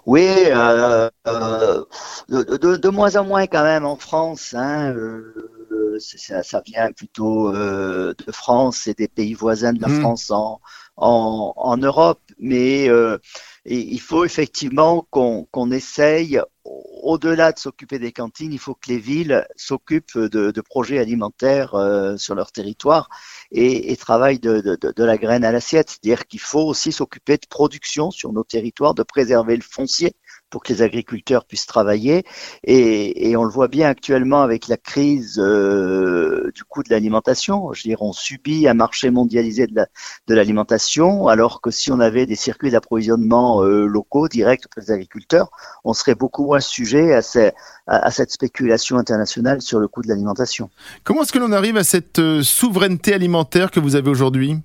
Oui, 0.06 0.26
euh, 0.26 1.08
euh, 1.26 1.84
de, 2.28 2.56
de- 2.58 2.76
de 2.76 2.88
moins 2.90 3.16
en 3.16 3.24
moins 3.24 3.46
quand 3.46 3.62
même 3.62 3.86
en 3.86 3.96
France. 3.96 4.52
Hein, 4.54 4.92
euh, 4.92 5.63
ça, 5.98 6.42
ça 6.42 6.62
vient 6.64 6.92
plutôt 6.92 7.54
euh, 7.54 8.14
de 8.26 8.32
France 8.32 8.86
et 8.86 8.94
des 8.94 9.08
pays 9.08 9.34
voisins 9.34 9.72
de 9.72 9.80
la 9.80 9.88
Mhm. 9.88 9.90
France 9.90 10.30
en, 10.30 10.60
en, 10.96 11.52
en 11.56 11.76
Europe. 11.76 12.20
Mais 12.38 12.88
euh, 12.88 13.18
et 13.64 13.78
il 13.78 14.00
faut 14.00 14.24
effectivement 14.24 15.06
qu'on 15.10 15.70
essaye, 15.70 16.40
au-delà 16.64 17.52
de 17.52 17.58
s'occuper 17.58 17.98
des 17.98 18.12
cantines, 18.12 18.52
il 18.52 18.58
faut 18.58 18.74
que 18.74 18.88
les 18.88 18.98
villes 18.98 19.46
s'occupent 19.56 20.18
de, 20.18 20.50
de 20.50 20.60
projets 20.60 20.98
alimentaires 20.98 21.74
euh, 21.74 22.16
sur 22.16 22.34
leur 22.34 22.52
territoire 22.52 23.08
et, 23.50 23.92
et 23.92 23.96
travaillent 23.96 24.38
de, 24.38 24.60
de, 24.60 24.76
de- 24.76 24.92
de 24.92 25.04
la 25.04 25.16
graine 25.18 25.44
à 25.44 25.52
l'assiette. 25.52 25.90
C'est-à-dire 25.90 26.26
qu'il 26.26 26.40
faut 26.40 26.62
aussi 26.62 26.92
s'occuper 26.92 27.36
de 27.36 27.46
production 27.48 28.10
sur 28.10 28.32
nos 28.32 28.44
territoires, 28.44 28.94
de 28.94 29.02
préserver 29.02 29.56
le 29.56 29.62
foncier 29.62 30.12
pour 30.54 30.62
que 30.62 30.72
les 30.72 30.82
agriculteurs 30.82 31.46
puissent 31.46 31.66
travailler. 31.66 32.22
Et, 32.62 33.34
on 33.36 33.42
le 33.42 33.50
voit 33.50 33.66
bien 33.66 33.88
actuellement 33.88 34.42
avec 34.42 34.68
la 34.68 34.76
crise 34.76 35.40
euh, 35.40 36.52
du 36.54 36.62
coût 36.62 36.84
de 36.84 36.90
l'alimentation. 36.90 37.72
Je 37.72 37.82
veux 37.82 37.88
dire, 37.88 38.02
on 38.02 38.12
subit 38.12 38.68
un 38.68 38.74
marché 38.74 39.10
mondialisé 39.10 39.66
de 39.66 39.74
la- 39.74 39.88
de 40.28 40.34
l'alimentation, 40.36 41.26
alors 41.26 41.60
que 41.60 41.72
si 41.72 41.90
on 41.90 41.98
avait 41.98 42.24
des 42.24 42.36
circuits 42.36 42.70
d'approvisionnement 42.70 43.64
euh, 43.64 43.86
locaux, 43.86 44.28
directs 44.28 44.66
auprès 44.66 44.82
des 44.82 44.92
agriculteurs, 44.92 45.50
on 45.82 45.92
serait 45.92 46.14
beaucoup 46.14 46.44
moins 46.44 46.60
sujet 46.60 47.12
à 47.14 48.10
cette 48.12 48.30
spéculation 48.30 48.96
internationale 48.96 49.60
sur 49.60 49.80
le 49.80 49.88
coût 49.88 50.02
de 50.02 50.08
l'alimentation. 50.08 50.70
Comment 51.02 51.22
est-ce 51.22 51.32
que 51.32 51.40
l'on 51.40 51.50
arrive 51.50 51.76
à 51.76 51.82
cette 51.82 52.20
euh, 52.20 52.44
souveraineté 52.44 53.12
alimentaire 53.12 53.72
que 53.72 53.80
vous 53.80 53.96
avez 53.96 54.08
aujourd'hui? 54.08 54.60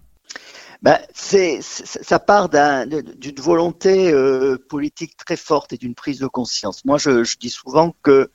Ben, 0.81 0.98
c'est, 1.13 1.59
ça 1.62 2.19
part 2.19 2.48
d'un- 2.48 2.86
d'une 2.88 3.36
volonté 3.39 4.12
euh, 4.13 4.57
politique 4.69 5.17
très 5.17 5.36
forte 5.36 5.74
et 5.74 5.77
d'une 5.77 5.93
prise 5.93 6.19
de 6.19 6.27
conscience. 6.27 6.86
Moi, 6.86 6.98
je, 6.98 7.24
je 7.25 7.38
dis 7.38 7.50
souvent 7.50 7.93
que 8.01 8.31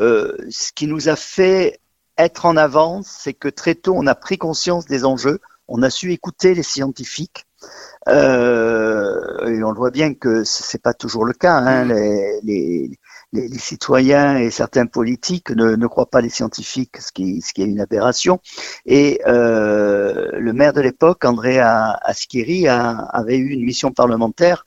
euh, 0.00 0.36
ce 0.48 0.72
qui 0.72 0.86
nous 0.86 1.08
a 1.08 1.16
fait 1.16 1.80
être 2.16 2.46
en 2.46 2.56
avance, 2.56 3.08
c'est 3.08 3.34
que 3.34 3.48
très 3.48 3.74
tôt, 3.74 3.94
on 3.96 4.06
a 4.06 4.14
pris 4.14 4.38
conscience 4.38 4.86
des 4.86 5.04
enjeux, 5.04 5.40
on 5.66 5.82
a 5.82 5.90
su 5.90 6.12
écouter 6.12 6.54
les 6.54 6.62
scientifiques. 6.62 7.46
Euh, 8.08 9.46
et 9.48 9.62
on 9.64 9.70
le 9.70 9.76
voit 9.76 9.90
bien 9.90 10.14
que 10.14 10.44
c'est 10.44 10.82
pas 10.82 10.94
toujours 10.94 11.24
le 11.24 11.32
cas. 11.34 11.56
Hein, 11.58 11.84
les, 11.86 12.40
les, 12.44 12.98
les, 13.32 13.58
citoyens 13.58 14.36
et 14.38 14.50
certains 14.50 14.86
politiques 14.86 15.50
ne, 15.50 15.86
croient 15.86 16.10
pas 16.10 16.20
les 16.20 16.28
scientifiques, 16.28 16.96
ce 16.98 17.12
qui, 17.12 17.42
est 17.56 17.64
une 17.64 17.80
aberration. 17.80 18.40
Et 18.86 19.20
euh, 19.26 20.30
le 20.38 20.52
maire 20.52 20.72
de 20.72 20.80
l'époque, 20.80 21.24
André 21.24 21.58
Askieri, 21.58 22.68
avait 22.68 23.36
eu 23.36 23.50
une 23.50 23.64
mission 23.64 23.92
parlementaire 23.92 24.64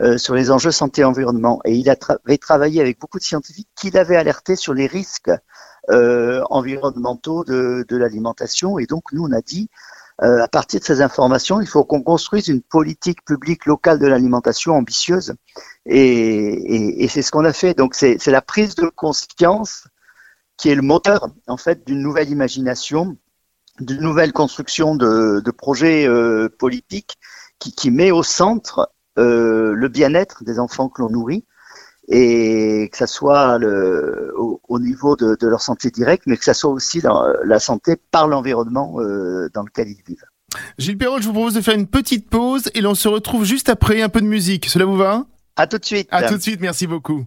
euh, 0.00 0.18
sur 0.18 0.34
les 0.34 0.50
enjeux 0.50 0.70
santé-environnement. 0.70 1.60
Et 1.64 1.74
il 1.74 1.88
avait 1.90 2.38
travaillé 2.38 2.80
avec 2.80 2.98
beaucoup 2.98 3.18
de 3.18 3.24
scientifiques 3.24 3.68
qui 3.74 3.90
l'avaient 3.90 4.16
alerté 4.16 4.56
sur 4.56 4.74
les 4.74 4.86
risques 4.86 5.30
euh, 5.90 6.42
environnementaux 6.50 7.44
de, 7.44 7.84
de 7.88 7.96
l'alimentation. 7.96 8.78
Et 8.78 8.86
donc, 8.86 9.12
nous, 9.12 9.24
on 9.24 9.32
a 9.32 9.40
dit, 9.40 9.68
à 10.18 10.48
partir 10.48 10.80
de 10.80 10.84
ces 10.84 11.00
informations, 11.00 11.60
il 11.60 11.66
faut 11.66 11.84
qu'on 11.84 12.02
construise 12.02 12.48
une 12.48 12.62
politique 12.62 13.24
publique 13.24 13.66
locale 13.66 13.98
de 13.98 14.06
l'alimentation 14.06 14.74
ambitieuse. 14.74 15.34
Et, 15.86 17.06
c'est 17.08 17.22
ce 17.22 17.30
qu'on 17.30 17.44
a 17.44 17.52
fait. 17.52 17.74
Donc 17.74 17.94
c'est 17.94 18.26
la 18.26 18.42
prise 18.42 18.74
de 18.74 18.88
conscience 18.88 19.88
qui 20.56 20.68
est 20.68 20.74
le 20.74 20.82
moteur 20.82 21.28
en 21.48 21.56
fait 21.56 21.86
d'une 21.86 22.00
nouvelle 22.00 22.30
imagination, 22.30 23.16
d'une 23.80 24.00
nouvelle 24.00 24.32
construction 24.32 24.94
de, 24.94 25.50
projets 25.50 26.06
euh, 26.06 26.48
politiques 26.58 27.16
qui, 27.58 27.90
met 27.90 28.10
au 28.10 28.22
centre 28.22 28.92
euh, 29.18 29.72
le 29.72 29.88
bien-être 29.88 30.44
des 30.44 30.58
enfants 30.58 30.88
que 30.88 31.02
l'on 31.02 31.10
nourrit 31.10 31.44
et 32.08 32.88
que 32.90 32.96
ça 32.96 33.06
soit 33.06 33.58
le, 33.58 34.32
au, 34.36 34.78
niveau 34.80 35.16
de, 35.16 35.36
leur 35.46 35.60
santé 35.60 35.90
directe, 35.90 36.24
mais 36.26 36.36
que 36.36 36.44
ça 36.44 36.54
soit 36.54 36.70
aussi 36.70 37.00
dans 37.00 37.24
la 37.44 37.60
santé 37.60 37.96
par 38.10 38.28
l'environnement 38.28 39.00
euh, 39.00 39.48
dans 39.54 39.62
lequel 39.62 39.88
ils 39.88 40.02
vivent. 40.06 40.24
Gilles 40.78 40.98
Perrault, 40.98 41.20
je 41.20 41.26
vous 41.26 41.32
propose 41.32 41.54
de 41.54 41.60
faire 41.60 41.74
une 41.74 41.86
petite 41.86 42.28
pause 42.28 42.70
et 42.74 42.80
l'on 42.80 42.94
se 42.94 43.08
retrouve 43.08 43.44
juste 43.44 43.68
après 43.68 44.02
un 44.02 44.08
peu 44.08 44.20
de 44.20 44.26
musique. 44.26 44.66
Cela 44.66 44.84
vous 44.84 44.96
va? 44.96 45.24
À 45.56 45.66
tout 45.66 45.78
de 45.78 45.84
suite. 45.84 46.08
À 46.10 46.28
tout 46.28 46.36
de 46.36 46.42
suite, 46.42 46.60
merci 46.60 46.86
beaucoup. 46.86 47.24